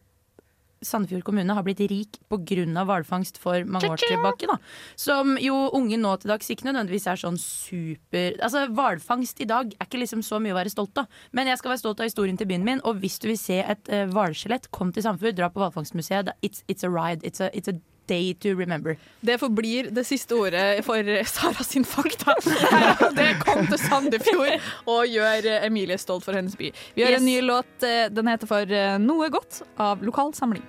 Sandefjord 0.85 1.25
kommune 1.27 1.53
har 1.55 1.63
blitt 1.65 1.81
rik 1.91 2.19
pga. 2.31 2.83
hvalfangst 2.87 3.37
for 3.37 3.65
mange 3.65 3.89
år 3.91 3.99
tilbake. 3.99 4.47
Da. 4.47 4.57
Som 4.95 5.37
jo 5.41 5.55
unge 5.75 5.97
nå 5.99 6.15
til 6.17 6.31
dags 6.31 6.49
ikke 6.49 6.69
nødvendigvis 6.69 7.07
er 7.11 7.19
sånn 7.19 7.37
super 7.39 8.37
Altså 8.41 8.65
Hvalfangst 8.71 9.41
i 9.43 9.49
dag 9.49 9.73
er 9.75 9.87
ikke 9.87 9.99
liksom 9.99 10.23
så 10.23 10.39
mye 10.39 10.55
å 10.55 10.59
være 10.59 10.71
stolt 10.71 10.97
av. 11.03 11.09
Men 11.35 11.51
jeg 11.51 11.59
skal 11.59 11.73
være 11.73 11.83
stolt 11.83 11.99
av 11.99 12.09
historien 12.09 12.39
til 12.39 12.47
byen 12.49 12.65
min, 12.65 12.83
og 12.87 13.01
hvis 13.03 13.19
du 13.19 13.29
vil 13.31 13.39
se 13.39 13.59
et 13.59 13.91
uh, 13.91 14.63
kom 14.71 14.93
til 14.93 15.03
Sandefjord, 15.03 15.35
dra 15.35 15.49
på 15.51 15.59
hvalfangstmuseet. 15.59 16.31
It's, 16.41 16.63
it's 16.67 16.83
a 16.83 16.89
ride. 16.89 17.23
It's 17.23 17.41
a, 17.41 17.49
it's 17.53 17.67
a 17.67 17.75
day 18.09 18.33
to 18.43 18.55
remember. 18.57 18.95
Det 19.21 19.37
forblir 19.41 19.89
det 19.95 20.03
siste 20.09 20.35
ordet 20.35 20.81
for 20.85 21.05
Sara 21.29 21.63
sin 21.67 21.85
fakta. 21.85 22.35
Det 23.19 23.29
kom 23.45 23.65
til 23.69 23.79
Sandefjord 23.85 24.59
og 24.89 25.05
gjør 25.13 25.47
Emilie 25.67 25.97
stolt 26.01 26.25
for 26.27 26.33
hennes 26.37 26.57
by. 26.59 26.71
Vi 26.95 27.03
gjør 27.05 27.15
Yes. 27.15 27.21
en 27.21 27.25
ny 27.29 27.37
låt. 27.45 27.71
eh, 27.83 28.09
Den 28.09 28.27
heter 28.33 28.47
for 28.49 28.75
eh, 28.81 28.97
Noe 28.99 29.29
godt 29.33 29.61
av 29.77 30.01
Lokal 30.03 30.33
Samling. 30.37 30.65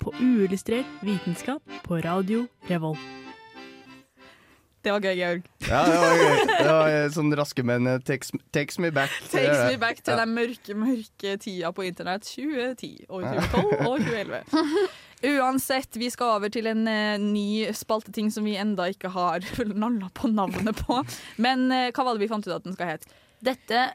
På 0.00 0.12
uillustrert 0.20 0.86
vitenskap 1.02 1.62
på 1.84 2.00
radio 2.00 2.46
Revolt. 2.68 2.98
Det 4.86 4.92
var 4.94 5.02
gøy, 5.02 5.16
Georg. 5.18 5.46
Ja, 5.66 5.78
det 5.82 5.94
var 5.98 6.12
gøy. 6.20 6.42
Det 6.46 6.66
var 6.70 6.88
eh, 6.94 7.06
sånn 7.10 7.32
raske 7.34 7.64
menn 7.66 7.88
eh, 7.90 7.96
takes, 8.06 8.30
takes 8.54 8.76
me 8.78 8.92
back. 8.94 9.10
Takes 9.32 9.64
me 9.66 9.80
back 9.82 9.98
til 9.98 10.14
Ja. 10.14 10.20
den 10.20 10.34
mørke, 10.36 10.76
mørke 10.78 11.32
tida 11.42 11.72
på 11.74 11.82
internett 11.88 12.22
2010 12.28 12.92
og 13.08 13.26
2012 13.26 13.82
og 13.88 13.98
2011. 14.06 14.86
Uansett, 15.26 15.96
vi 15.98 16.10
skal 16.12 16.36
over 16.36 16.52
til 16.54 16.68
en 16.70 16.84
uh, 16.86 17.16
ny 17.18 17.66
spalteting 17.74 18.30
som 18.30 18.46
vi 18.46 18.54
enda 18.60 18.86
ikke 18.92 19.10
har 19.10 19.42
nalla 19.82 20.10
på 20.14 20.30
navnet 20.30 20.78
på. 20.86 21.00
Men 21.42 21.66
uh, 21.72 21.88
hva 21.90 22.06
var 22.06 22.14
det 22.14 22.22
vi 22.26 22.30
fant 22.30 22.46
ut 22.46 22.54
at 22.54 22.66
den 22.68 22.76
skal 22.76 22.94
hete? 22.94 23.10
Dette 23.42 23.88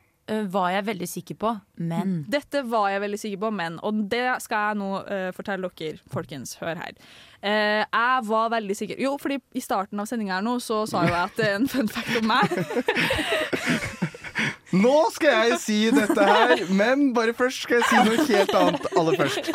var 0.53 0.69
jeg 0.71 0.85
veldig 0.87 1.07
sikker 1.09 1.37
på, 1.41 1.51
men 1.81 2.21
Dette 2.31 2.61
var 2.69 2.89
jeg 2.93 3.01
veldig 3.03 3.19
sikker 3.19 3.41
på, 3.41 3.51
men 3.57 3.79
Og 3.87 4.03
det 4.11 4.23
skal 4.43 4.69
jeg 4.69 4.79
nå 4.81 4.89
uh, 5.07 5.29
fortelle 5.35 5.71
dere, 5.77 5.99
folkens. 6.13 6.55
Hør 6.61 6.79
her. 6.79 6.93
Uh, 7.41 7.81
jeg 7.81 8.27
var 8.29 8.51
veldig 8.53 8.77
sikker 8.77 9.01
Jo, 9.01 9.15
fordi 9.21 9.39
i 9.57 9.63
starten 9.63 9.99
av 9.99 10.09
sendinga 10.09 10.37
her 10.37 10.45
nå 10.45 10.59
så 10.63 10.83
sa 10.89 11.03
jo 11.07 11.13
jeg 11.15 11.23
at 11.25 11.39
det 11.39 11.49
er 11.49 11.57
en 11.59 11.67
fun 11.71 11.91
fact 11.91 12.21
om 12.21 12.31
meg. 12.31 12.47
Nå 14.71 14.93
skal 15.11 15.49
jeg 15.49 15.57
si 15.59 15.77
dette 15.91 16.25
her, 16.25 16.61
men 16.71 17.09
bare 17.15 17.33
først 17.35 17.65
skal 17.65 17.81
jeg 17.81 17.89
si 17.89 18.03
noe 18.07 18.27
helt 18.29 18.53
annet 18.55 18.85
aller 18.95 19.17
først. 19.19 19.49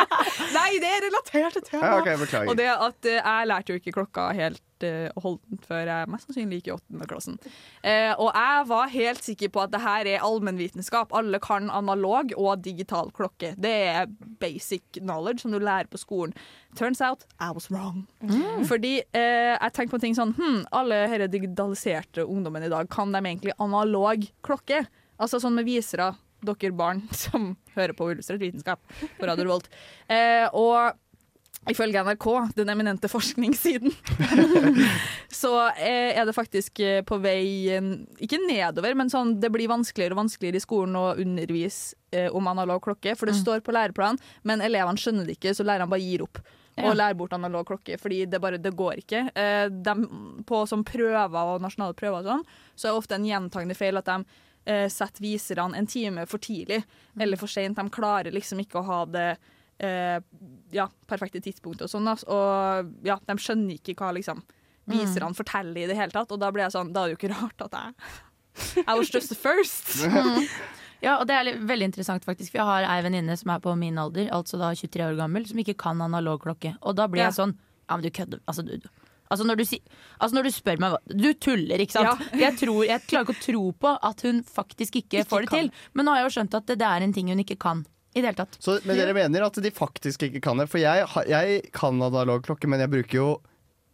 Nei, 0.56 0.68
det 0.80 0.88
er 0.88 1.04
relatert 1.04 1.58
til 1.58 1.66
temaet. 1.66 1.84
Ja, 1.84 1.98
ok, 1.98 2.08
beklager. 2.22 2.48
Og 2.48 2.56
det 2.56 2.68
at 2.72 3.10
eh, 3.10 3.18
jeg 3.20 3.50
lærte 3.50 3.74
jo 3.74 3.80
ikke 3.82 3.94
klokka 3.98 4.30
helt 4.36 4.62
eh, 4.86 5.26
den 5.48 5.60
før 5.64 5.88
jeg 5.88 6.10
mest 6.12 6.28
sannsynlig 6.28 6.60
gikk 6.60 6.70
i 6.70 6.74
åttende 6.76 7.08
klassen. 7.10 7.38
Eh, 7.82 8.12
og 8.16 8.30
jeg 8.30 8.64
var 8.70 8.92
helt 8.94 9.26
sikker 9.26 9.52
på 9.52 9.62
at 9.64 9.74
det 9.74 9.82
her 9.84 10.08
er 10.10 10.26
allmennvitenskap. 10.26 11.14
Alle 11.16 11.40
kan 11.42 11.70
analog 11.70 12.34
og 12.36 12.64
digital 12.64 13.12
klokke. 13.14 13.54
Det 13.60 13.74
er 13.92 14.10
basic 14.42 14.84
knowledge 15.00 15.44
som 15.44 15.54
du 15.54 15.60
lærer 15.62 15.90
på 15.90 16.00
skolen. 16.00 16.34
Turns 16.78 17.02
out 17.04 17.26
I 17.40 17.50
was 17.52 17.70
wrong. 17.70 18.06
Fordi 18.68 18.98
eh, 19.12 19.54
jeg 19.54 19.72
tenkte 19.76 19.96
på 19.96 20.00
ting 20.00 20.14
sånn 20.16 20.32
hm, 20.38 20.62
Alle 20.72 21.02
disse 21.04 21.28
digitaliserte 21.34 22.24
ungdommene 22.24 22.68
i 22.68 22.72
dag, 22.72 22.88
kan 22.92 23.12
de 23.12 23.20
egentlig 23.20 23.56
analog 23.60 24.24
klokke? 24.46 24.84
Altså 25.22 25.38
sånn 25.42 25.58
med 25.58 25.68
visere, 25.68 26.14
dere 26.42 26.74
barn 26.74 27.04
som 27.24 27.52
hører 27.76 27.94
på 27.96 28.10
Illustrert 28.12 28.42
vitenskap 28.42 28.82
på 29.18 29.28
Radio 29.28 29.46
Revolt. 29.46 29.68
Eh, 30.10 30.48
og 30.52 30.98
Ifølge 31.70 32.00
NRK, 32.02 32.24
den 32.58 32.68
eminente 32.72 33.06
forskningssiden, 33.06 33.92
så 35.42 35.52
eh, 35.76 36.10
er 36.18 36.26
det 36.26 36.34
faktisk 36.34 36.80
eh, 36.82 37.02
på 37.06 37.18
vei 37.22 37.70
Ikke 38.22 38.40
nedover, 38.48 38.96
men 38.98 39.10
sånn, 39.12 39.36
det 39.40 39.50
blir 39.54 39.70
vanskeligere 39.70 40.16
og 40.16 40.24
vanskeligere 40.24 40.58
i 40.58 40.64
skolen 40.64 40.98
å 40.98 41.04
undervise 41.22 41.94
eh, 42.10 42.26
om 42.34 42.48
analog 42.50 42.82
klokke. 42.84 43.14
For 43.16 43.30
det 43.30 43.36
Mm. 43.38 43.42
står 43.44 43.62
på 43.62 43.72
læreplanen, 43.76 44.18
men 44.42 44.60
elevene 44.60 44.98
skjønner 44.98 45.26
det 45.26 45.38
ikke, 45.38 45.54
så 45.54 45.64
lærerne 45.64 45.88
bare 45.90 46.02
gir 46.02 46.22
opp. 46.26 46.42
Ja. 46.76 46.88
Og 46.88 46.96
lærer 46.96 47.14
bort 47.20 47.32
analog 47.36 47.66
klokke, 47.68 47.98
fordi 48.00 48.24
det 48.26 48.40
bare, 48.40 48.58
det 48.58 48.72
går 48.76 49.02
ikke. 49.04 49.26
De, 49.84 49.94
på 50.48 50.62
som 50.66 50.82
prøver 50.88 51.28
og 51.36 51.60
nasjonale 51.60 51.94
prøver 51.94 52.22
og 52.24 52.30
sånn, 52.30 52.44
så 52.74 52.88
er 52.88 52.92
det 52.94 53.02
ofte 53.02 53.14
en 53.18 53.26
gjentagende 53.28 53.76
feil 53.76 54.00
at 54.00 54.08
de 54.08 54.16
eh, 54.66 54.86
setter 54.88 55.20
viserne 55.20 55.76
en 55.76 55.86
time 55.86 56.24
for 56.26 56.40
tidlig 56.40 56.82
eller 57.20 57.36
for 57.36 57.46
sent. 57.52 57.76
De 57.76 57.92
klarer 57.92 58.32
liksom 58.32 58.62
ikke 58.64 58.80
å 58.80 58.86
ha 58.88 59.00
det 59.04 59.26
eh, 59.82 60.18
ja, 60.72 60.88
perfekte 61.10 61.42
tidspunktet 61.44 61.86
og 61.88 61.92
sånn. 61.92 62.08
Og 62.08 63.06
ja, 63.06 63.18
de 63.28 63.36
skjønner 63.38 63.78
ikke 63.78 63.94
hva 64.00 64.12
liksom 64.16 64.42
viserne 64.90 65.34
forteller 65.38 65.84
i 65.84 65.88
det 65.90 65.96
hele 65.98 66.10
tatt. 66.14 66.32
Og 66.34 66.40
da 66.42 66.50
blir 66.54 66.64
jeg 66.66 66.74
sånn, 66.74 66.92
da 66.94 67.04
er 67.04 67.12
det 67.12 67.16
jo 67.16 67.20
ikke 67.22 67.34
rart 67.36 67.66
at 67.68 67.78
jeg 67.78 68.84
I 68.90 68.94
was 68.98 69.08
just 69.12 69.28
the 69.32 69.38
first. 69.38 69.92
Ja, 71.02 71.16
og 71.18 71.26
det 71.26 71.34
er 71.34 71.56
veldig 71.66 71.88
interessant 71.88 72.22
faktisk, 72.22 72.52
for 72.52 72.60
jeg 72.60 72.68
har 72.68 72.84
ei 72.86 73.00
venninne 73.02 73.34
som 73.34 73.50
er 73.50 73.58
på 73.64 73.72
min 73.74 73.96
alder, 73.98 74.28
altså 74.30 74.54
da 74.60 74.68
23 74.70 75.02
år 75.02 75.16
gammel, 75.18 75.42
som 75.50 75.58
ikke 75.58 75.74
kan 75.82 75.98
analogklokke. 76.04 76.76
Og 76.86 76.94
da 76.94 77.08
blir 77.10 77.24
Ja. 77.24 77.30
jeg 77.32 77.40
sånn 77.40 77.56
Ja, 77.90 77.96
men 77.96 78.04
du 78.04 78.10
kødder. 78.14 78.38
Altså, 78.46 78.62
du, 78.62 78.76
du- 78.78 78.86
altså, 79.28 79.42
når 79.44 79.56
du, 79.58 79.64
si, 79.66 79.80
altså 80.20 80.36
når 80.38 80.46
du 80.46 80.50
spør 80.54 80.78
meg 80.78 80.92
hva 80.94 81.00
Du 81.10 81.32
tuller, 81.34 81.82
ikke 81.82 81.96
sant? 81.96 82.22
Jeg, 82.38 82.54
tror, 82.60 82.84
jeg 82.86 83.02
klarer 83.10 83.26
ikke 83.26 83.34
å 83.34 83.42
tro 83.42 83.64
på 83.82 83.98
at 84.10 84.22
hun 84.22 84.38
faktisk 84.46 85.00
ikke, 85.02 85.24
får 85.26 85.40
det 85.40 85.50
kan. 85.50 85.58
til. 85.58 85.72
Men 85.98 86.06
nå 86.06 86.14
har 86.14 86.22
jeg 86.22 86.28
jo 86.30 86.34
skjønt 86.38 86.54
at 86.60 86.66
det, 86.70 86.78
det 86.78 86.86
er 86.92 87.02
en 87.08 87.12
ting 87.18 87.32
hun 87.34 87.42
ikke 87.42 87.58
kan. 87.58 87.82
I 88.14 88.20
det 88.20 88.26
hele 88.28 88.36
tatt. 88.42 88.58
Så, 88.60 88.78
men 88.84 88.98
dere 88.98 89.14
mener 89.16 89.46
at 89.46 89.56
de 89.64 89.70
faktisk 89.72 90.26
ikke 90.28 90.40
kan 90.44 90.60
det? 90.60 90.68
For 90.68 90.78
jeg, 90.82 91.06
jeg 91.30 91.62
kan 91.72 91.96
analog 92.04 92.42
klokke, 92.44 92.68
men 92.68 92.82
jeg 92.84 92.90
bruker 92.92 93.16
jo 93.18 93.28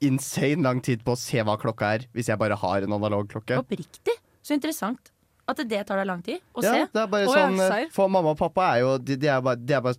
insane 0.04 0.62
lang 0.62 0.80
tid 0.84 1.04
på 1.06 1.14
å 1.14 1.18
se 1.18 1.42
hva 1.46 1.54
klokka 1.58 1.92
er, 1.98 2.06
hvis 2.14 2.28
jeg 2.30 2.38
bare 2.40 2.58
har 2.58 2.86
en 2.86 2.94
analog 2.98 3.28
klokke. 3.30 3.58
Oppriktig. 3.62 4.14
Så 4.42 4.54
interessant. 4.58 5.12
At 5.48 5.62
det 5.64 5.80
tar 5.88 5.96
deg 6.02 6.06
lang 6.10 6.20
tid 6.26 6.42
å 6.52 6.62
Ja, 6.62 6.72
se? 6.74 6.88
det 6.92 7.00
er 7.02 7.06
bare 7.08 7.28
Å, 7.30 7.32
sånn. 7.32 7.86
For 7.94 8.10
mamma 8.12 8.34
og 8.34 8.40
pappa 8.40 8.66
er 8.74 8.82
jo 8.82 8.90
De, 9.00 9.14
de 9.16 9.30
er 9.32 9.40
bare, 9.40 9.56
de 9.56 9.72
er 9.78 9.80
bare 9.86 9.96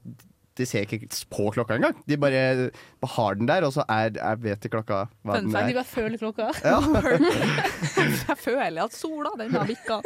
de 0.60 0.68
ser 0.68 0.84
ikke 0.86 1.08
på 1.32 1.48
klokka 1.56 1.78
engang. 1.80 1.96
De 2.10 2.18
bare, 2.20 2.70
bare 3.00 3.14
har 3.16 3.38
den 3.40 3.48
der, 3.50 3.66
og 3.68 3.72
så 3.76 3.86
er, 3.88 4.12
er, 4.20 4.40
vet 4.44 4.60
de 4.66 4.72
klokka 4.72 5.06
hva 5.24 5.38
Fun 5.38 5.48
den 5.48 5.54
fact, 5.54 5.70
de 5.70 5.74
er. 5.74 5.80
bare 5.80 5.88
føler 5.88 6.20
klokka. 6.20 6.50
Ja. 6.64 6.80
jeg 8.30 8.38
føler 8.44 8.82
at 8.84 8.96
sola 8.98 9.32
den 9.40 9.56
har 9.56 9.68
bikka. 9.70 10.02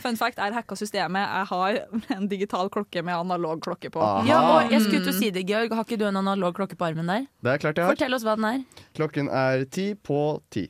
Fun 0.00 0.18
fact, 0.20 0.40
jeg 0.40 0.56
hacka 0.56 0.78
systemet. 0.80 1.20
Jeg 1.20 1.50
har 1.52 1.80
en 2.16 2.28
digital 2.32 2.72
klokke 2.72 3.04
med 3.04 3.18
analog 3.18 3.60
klokke 3.64 3.92
på. 3.92 4.00
Aha. 4.00 4.24
Ja, 4.28 4.40
og 4.56 4.72
jeg 4.74 4.84
skulle 4.86 5.04
til 5.04 5.14
å 5.14 5.18
si 5.20 5.30
det, 5.34 5.44
Georg. 5.48 5.76
Har 5.76 5.86
ikke 5.88 6.00
du 6.00 6.06
en 6.08 6.20
analog 6.22 6.56
klokke 6.56 6.78
på 6.80 6.88
armen 6.90 7.10
der? 7.10 7.28
Det 7.44 7.54
er 7.54 7.64
klart 7.66 7.80
jeg 7.80 7.88
har. 7.88 7.96
Fortell 7.96 8.16
oss 8.16 8.26
hva 8.26 8.36
den 8.40 8.48
er. 8.54 8.84
Klokken 8.96 9.30
er 9.32 9.66
ti 9.70 9.90
på 9.94 10.20
ti. 10.54 10.68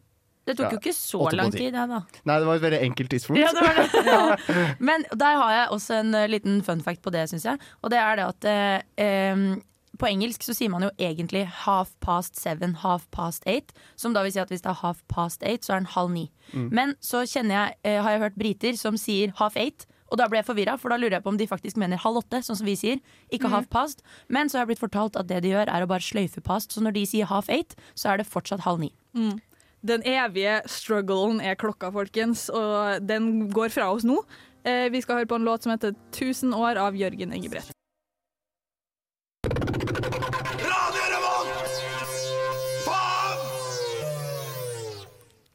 Det 0.50 0.58
tok 0.58 0.66
Ja, 0.66 0.76
jo 0.76 0.82
ikke 0.82 0.94
så 0.98 1.22
lang 1.38 1.54
tid, 1.54 1.72
det, 1.72 1.86
da. 1.94 2.02
Nei, 2.26 2.36
det 2.42 2.50
var 2.50 2.60
et 2.60 2.66
veldig 2.66 2.82
enkelt 2.90 3.10
tidspunkt. 3.14 3.40
Ja, 3.40 3.50
det 3.54 3.64
var 3.64 3.80
det. 3.80 3.86
Ja. 4.10 4.74
Men 4.90 5.06
der 5.14 5.40
har 5.40 5.52
jeg 5.56 5.66
også 5.78 5.98
en 6.02 6.14
eh, 6.14 6.28
liten 6.28 6.60
fun 6.66 6.82
fact 6.82 7.02
på 7.06 7.12
det, 7.14 7.28
syns 7.30 7.46
jeg. 7.48 7.58
Og 7.82 7.90
det 7.94 7.98
er 8.02 8.16
det 8.20 8.28
at 8.28 8.50
eh, 8.98 9.58
på 10.00 10.08
engelsk 10.08 10.42
så 10.46 10.54
sier 10.56 10.70
man 10.72 10.84
jo 10.86 10.90
egentlig 10.96 11.42
half 11.66 11.90
past 12.00 12.38
seven, 12.40 12.74
half 12.80 13.04
past 13.12 13.44
eight. 13.50 13.74
Som 14.00 14.14
da 14.16 14.22
vil 14.24 14.32
si 14.32 14.40
at 14.40 14.48
hvis 14.52 14.62
det 14.64 14.70
er 14.72 14.78
half 14.80 15.02
past 15.12 15.42
eight, 15.44 15.66
så 15.66 15.74
er 15.76 15.82
den 15.82 15.90
halv 15.92 16.10
ni. 16.14 16.30
Mm. 16.54 16.68
Men 16.72 16.94
så 17.04 17.24
kjenner 17.28 17.56
jeg, 17.58 17.76
eh, 17.84 17.98
har 18.02 18.16
jeg 18.16 18.22
hørt 18.24 18.38
briter 18.40 18.78
som 18.80 18.96
sier 19.00 19.34
half 19.42 19.58
eight. 19.60 19.86
Og 20.10 20.18
da 20.18 20.24
ble 20.26 20.40
jeg 20.40 20.46
forvirra, 20.48 20.72
for 20.80 20.90
da 20.90 20.96
lurer 20.98 21.18
jeg 21.20 21.22
på 21.22 21.30
om 21.30 21.36
de 21.38 21.46
faktisk 21.46 21.76
mener 21.78 22.00
halv 22.02 22.16
åtte, 22.24 22.40
sånn 22.42 22.56
som 22.58 22.66
vi 22.66 22.74
sier. 22.80 22.96
Ikke 23.30 23.46
Mm. 23.46 23.52
half 23.52 23.68
past. 23.70 24.00
Men 24.28 24.48
så 24.48 24.58
har 24.58 24.64
jeg 24.66 24.72
blitt 24.74 24.82
fortalt 24.82 25.14
at 25.20 25.28
det 25.28 25.42
de 25.44 25.52
gjør, 25.52 25.68
er 25.70 25.84
å 25.84 25.86
bare 25.86 26.02
sløyfe 26.02 26.42
past. 26.42 26.72
Så 26.72 26.80
når 26.82 26.96
de 26.96 27.04
sier 27.06 27.26
half 27.30 27.48
eight, 27.48 27.76
så 27.94 28.10
er 28.10 28.16
det 28.18 28.26
fortsatt 28.26 28.64
halv 28.66 28.80
ni. 28.80 28.90
Mm. 29.14 29.38
Den 29.80 30.02
evige 30.04 30.60
strugglen 30.68 31.40
er 31.40 31.56
klokka, 31.56 31.88
folkens, 31.90 32.48
og 32.52 33.00
den 33.08 33.48
går 33.52 33.72
fra 33.72 33.88
oss 33.94 34.04
nå. 34.04 34.18
Eh, 34.64 34.90
vi 34.92 35.00
skal 35.00 35.22
høre 35.22 35.30
på 35.30 35.38
en 35.40 35.46
låt 35.48 35.64
som 35.64 35.72
heter 35.72 35.94
'Tusen 36.12 36.52
år' 36.52 36.76
av 36.76 36.96
Jørgen 36.96 37.32
Engebrett. 37.32 37.72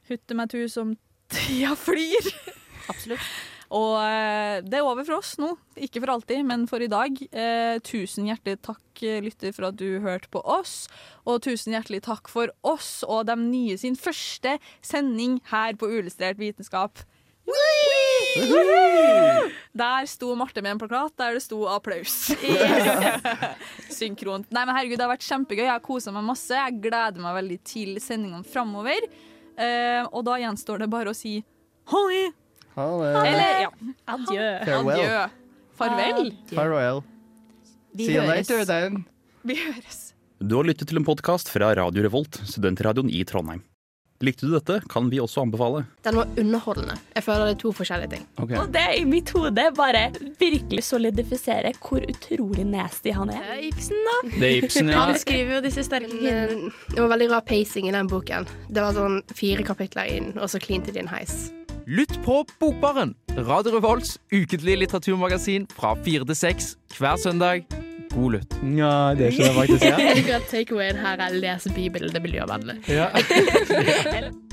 Hutte 0.09 0.35
meg 0.37 0.49
tu 0.49 0.67
som 0.69 0.97
tida 1.29 1.75
flyr. 1.75 2.33
Absolutt. 2.89 3.54
Og 3.73 3.95
eh, 3.97 4.61
det 4.65 4.77
er 4.77 4.85
over 4.85 5.05
for 5.07 5.17
oss 5.17 5.35
nå. 5.41 5.55
Ikke 5.81 6.01
for 6.03 6.13
alltid, 6.13 6.43
men 6.45 6.67
for 6.69 6.83
i 6.83 6.89
dag. 6.91 7.17
Eh, 7.31 7.77
tusen 7.85 8.29
hjertelig 8.29 8.59
takk, 8.65 8.83
eh, 9.01 9.23
lytter, 9.25 9.55
for 9.55 9.69
at 9.71 9.79
du 9.79 9.99
hørte 10.03 10.29
på 10.33 10.43
oss. 10.43 10.85
Og 11.25 11.41
tusen 11.45 11.73
hjertelig 11.73 12.03
takk 12.05 12.29
for 12.31 12.53
oss 12.65 12.99
og 13.07 13.25
de 13.29 13.37
nye 13.41 13.77
sin 13.81 13.97
første 13.97 14.57
sending 14.85 15.39
her 15.51 15.77
på 15.79 15.89
Uillustrert 15.89 16.41
vitenskap. 16.41 17.01
Der 19.75 20.07
sto 20.09 20.33
Marte 20.35 20.61
med 20.63 20.75
en 20.75 20.79
plakat 20.81 21.13
der 21.19 21.37
det 21.37 21.43
sto 21.45 21.61
'applaus'. 21.69 22.33
Synkront. 23.97 24.49
Nei, 24.51 24.65
men 24.65 24.75
herregud, 24.75 24.97
Det 24.97 25.05
har 25.05 25.13
vært 25.13 25.27
kjempegøy. 25.27 25.65
Jeg 25.65 25.71
har 25.71 25.83
kosa 25.83 26.11
meg 26.11 26.25
masse. 26.27 26.51
Jeg 26.51 26.81
gleder 26.83 27.21
meg 27.21 27.37
veldig 27.41 27.59
til 27.63 27.99
sendingene 28.03 28.43
framover. 28.43 29.07
Eh, 29.55 30.03
og 30.11 30.25
da 30.27 30.39
gjenstår 30.41 30.83
det 30.83 30.89
bare 30.91 31.13
å 31.13 31.15
si 31.15 31.37
hoi! 31.93 32.33
Ha 32.75 32.85
det. 33.01 33.11
Eller 33.27 33.61
ja. 33.61 33.69
Adjø. 34.05 34.47
Farewell. 34.65 34.99
Adjø. 34.99 35.27
Farvel. 35.75 36.33
Farewell. 36.51 37.03
Vi 37.95 38.05
See 38.05 38.17
you 38.17 38.25
later 38.27 38.65
then. 38.65 39.05
Vi 39.47 39.55
høres. 39.55 40.01
Du 40.43 40.57
har 40.57 40.67
lyttet 40.67 40.89
til 40.91 40.99
en 40.99 41.07
podkast 41.07 41.47
fra 41.53 41.71
Radio 41.79 42.03
Revolt, 42.03 42.41
studentradioen 42.43 43.07
i 43.07 43.23
Trondheim. 43.23 43.63
Likte 44.23 44.47
du 44.47 44.53
dette, 44.53 44.81
kan 44.91 45.07
vi 45.11 45.21
også 45.23 45.45
anbefale. 45.45 45.85
Den 46.03 46.19
var 46.19 46.27
underholdende. 46.39 46.95
Jeg 47.15 47.23
føler 47.23 47.49
det 47.49 47.55
er 47.55 47.59
to 47.63 47.71
forskjellige 47.75 48.11
ting. 48.13 48.27
Okay. 48.43 48.59
Og 48.59 48.71
det 48.75 48.85
i 48.99 49.03
mitt 49.07 49.31
hode 49.35 49.65
bare 49.75 50.05
virkelig 50.39 50.85
solidifiserer 50.87 51.75
hvor 51.79 52.03
utrolig 52.03 52.63
nasty 52.67 53.11
han 53.15 53.31
er. 53.31 53.43
Det 53.43 53.57
er 53.57 53.65
Ibsen, 53.71 53.99
da. 54.07 54.15
Det 54.35 54.47
er 54.47 54.55
Ibsen, 54.61 54.91
ja. 54.91 55.03
Han 55.03 55.19
skriver 55.19 55.57
jo 55.57 55.65
disse 55.67 55.83
sterke 55.87 56.11
kvinnene. 56.11 56.71
Det 56.91 56.99
var 56.99 57.11
veldig 57.15 57.29
rar 57.37 57.47
pacing 57.47 57.87
i 57.91 57.95
den 57.95 58.11
boken. 58.11 58.47
Det 58.67 58.83
var 58.83 58.95
sånn 58.99 59.21
fire 59.35 59.67
kapitler 59.67 60.11
inn, 60.15 60.33
og 60.39 60.51
så 60.51 60.63
klinte 60.63 60.95
de 60.95 61.03
en 61.03 61.11
heis. 61.15 61.45
Lytt 61.87 62.25
på 62.25 62.45
Bokbaren! 62.59 63.13
Radio 63.37 63.75
Revolts 63.75 64.17
ukentlige 64.33 64.79
litteraturmagasin 64.79 65.67
fra 65.69 65.91
fire 66.01 66.25
til 66.25 66.37
seks 66.39 66.71
hver 66.97 67.19
søndag. 67.21 67.67
God 68.09 68.39
lytt. 68.39 68.55
Ja, 68.73 69.13
det 69.13 69.29
skjønner 69.35 69.51
jeg 69.51 69.59
faktisk, 69.59 70.25
ja. 70.33 70.39
Takeawayen 70.53 70.97
her 70.97 71.21
er 71.27 71.37
lese 71.37 71.73
Bibelen, 71.75 72.09
det 72.09 72.23
miljøvennlig. 72.25 72.79
Ja. 72.89 73.11